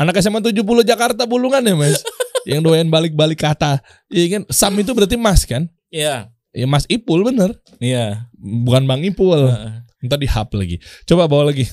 [0.00, 2.00] Anak SMA 70 Jakarta Bulungan ya Mas.
[2.48, 3.82] Yang doyan balik-balik kata.
[4.08, 4.42] Iya kan?
[4.48, 5.68] Sam itu berarti Mas kan?
[5.92, 6.30] Iya.
[6.56, 7.52] Ya Mas Ipul bener.
[7.82, 8.32] Iya.
[8.38, 9.50] Bukan Bang Ipul.
[9.50, 9.84] Heeh.
[10.08, 10.76] Ntar di hub lagi.
[11.04, 11.66] Coba bawa lagi.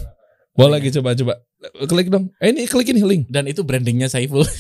[0.53, 1.33] Bawa lagi coba coba.
[1.89, 2.29] Klik dong.
[2.37, 3.23] Eh ini klik ini link.
[3.29, 4.45] Dan itu brandingnya Saiful.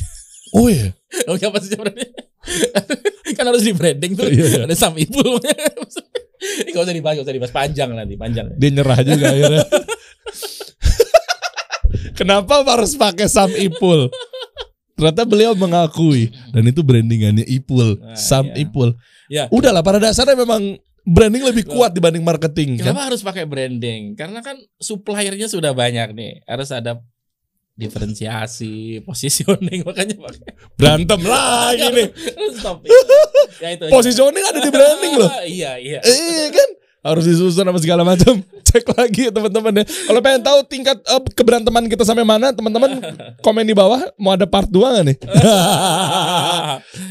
[0.53, 0.93] Oh iya.
[1.33, 2.29] Oke apa sih brandingnya?
[3.37, 4.29] kan harus di branding tuh.
[4.29, 4.61] Iya, iya.
[4.69, 5.25] Ada Sam Ipul.
[6.43, 8.51] Ini gak usah dibahas, gak usah dibahas panjang nanti, panjang.
[8.59, 9.65] Dia nyerah juga akhirnya.
[12.19, 14.11] Kenapa harus pakai Sam Ipul?
[14.93, 18.67] Ternyata beliau mengakui dan itu brandingannya Ipul, Nah, Sam iya.
[18.67, 18.89] Ipul.
[19.31, 19.43] Ya.
[19.49, 22.91] Udahlah pada dasarnya memang branding lebih kuat dibanding marketing kan.
[22.91, 24.15] Kenapa harus pakai branding?
[24.15, 26.41] Karena kan suppliernya sudah banyak nih.
[26.47, 27.03] Harus ada
[27.73, 30.47] diferensiasi, positioning makanya pakai.
[30.79, 32.07] Berantem lagi nih.
[32.55, 32.85] Stop.
[33.59, 33.85] ya itu.
[33.89, 35.31] Positioning ada di branding loh.
[35.43, 35.99] Iya, iya.
[35.99, 36.69] Eh kan
[37.03, 38.39] harus disusun sama segala macam.
[38.63, 39.85] Cek lagi ya teman-teman ya.
[40.07, 42.95] Kalau pengen tahu tingkat eh, keberanteman kita sampai mana, teman-teman
[43.43, 45.17] komen di bawah mau ada part 2 gak nih?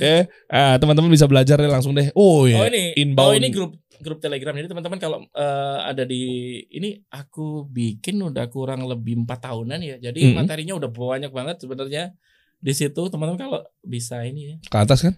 [0.00, 0.16] ya,
[0.48, 2.08] ah, teman-teman bisa belajar ya langsung deh.
[2.16, 3.28] Oh ya, Oh ini, inbound.
[3.28, 4.52] oh ini grup grup Telegram.
[4.52, 6.22] Jadi teman-teman kalau eh, ada di
[6.68, 9.96] ini aku bikin udah kurang lebih empat tahunan ya.
[10.02, 10.36] Jadi Mm-mm.
[10.36, 12.12] materinya udah banyak banget sebenarnya
[12.58, 14.56] di situ teman-teman kalau bisa ini ya.
[14.60, 15.14] ke atas kan?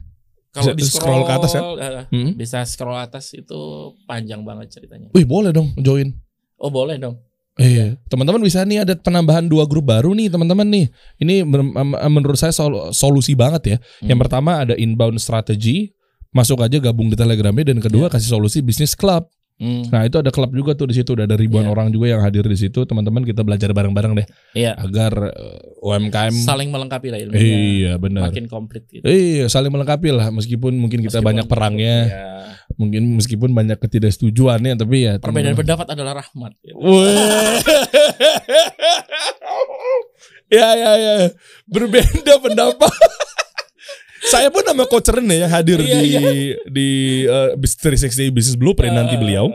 [0.52, 1.60] Kalau Bisa di scroll scroll ke atas ya?
[1.66, 2.30] eh, Hmm.
[2.38, 3.60] bisa scroll atas itu
[4.04, 5.10] panjang banget ceritanya.
[5.10, 6.14] Wih, boleh dong join.
[6.54, 7.18] Oh boleh dong.
[7.54, 10.86] Iya, teman-teman bisa nih ada penambahan dua grup baru nih teman-teman nih.
[11.18, 11.46] Ini
[12.04, 13.76] menurut saya sol- solusi banget ya.
[14.00, 14.24] Yang Hmm.
[14.26, 15.94] pertama ada inbound strategy,
[16.34, 18.12] masuk aja gabung di Telegramnya dan kedua Iya.
[18.12, 19.30] kasih solusi bisnis club.
[19.54, 21.70] Hmm, Nah itu ada klub juga tuh di situ, udah ada ribuan Iya.
[21.70, 22.82] orang juga yang hadir di situ.
[22.82, 24.74] Teman-teman kita belajar bareng-bareng deh Iya.
[24.74, 26.34] agar eh, UMKM.
[26.34, 27.38] Saling melengkapi lah ilmunya.
[27.38, 28.34] Iya benar.
[28.34, 29.06] Makin komplit gitu.
[29.06, 32.26] Iya saling melengkapi lah meskipun mungkin kita Meskipun- banyak perangnya, Iya.
[32.74, 36.50] mungkin meskipun banyak ketidaksetujuannya, tapi ya Perbedaan pendapat adalah rahmat.
[36.58, 36.74] gitu.
[40.46, 41.14] Ya ya ya
[41.66, 42.90] berbeda pendapat.
[44.24, 46.20] Saya pun sama Coach Rene ya hadir Iya, di iya.
[46.66, 46.88] di
[47.28, 49.48] uh, 360 Business Blueprint nanti beliau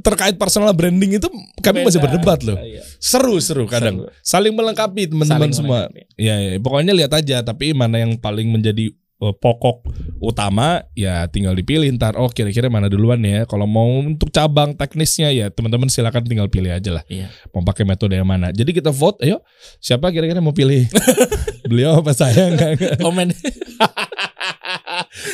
[0.00, 1.28] terkait personal branding itu
[1.60, 2.14] kami masih Beda.
[2.14, 2.58] berdebat loh.
[2.60, 2.82] Iya.
[3.00, 4.06] Seru seru kadang.
[4.06, 4.12] Seru.
[4.22, 5.88] Saling melengkapi teman-teman semua.
[5.90, 6.02] melengkapi.
[6.16, 9.82] Ya, ya, pokoknya lihat aja tapi mana yang paling menjadi uh, pokok
[10.22, 12.14] utama ya tinggal dipilih ntar.
[12.14, 13.42] Oh kira-kira mana duluan ya?
[13.50, 17.02] Kalau mau untuk cabang teknisnya ya teman-teman silakan tinggal pilih aja lah.
[17.10, 17.26] Iya.
[17.50, 18.54] mau pakai metode yang mana.
[18.54, 19.42] Jadi kita vote ayo.
[19.82, 20.86] Siapa kira-kira mau pilih?
[21.70, 22.54] Beliau apa saya?
[22.54, 22.94] Enggak, enggak.
[23.02, 23.34] Komen.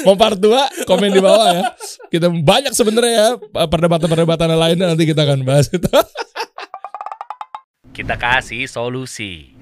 [0.09, 1.63] mau part 2 komen di bawah ya.
[2.09, 3.29] Kita banyak sebenarnya ya
[3.69, 5.93] perdebatan-perdebatan lainnya nanti kita akan bahas itu.
[7.95, 9.55] Kita kasih solusi.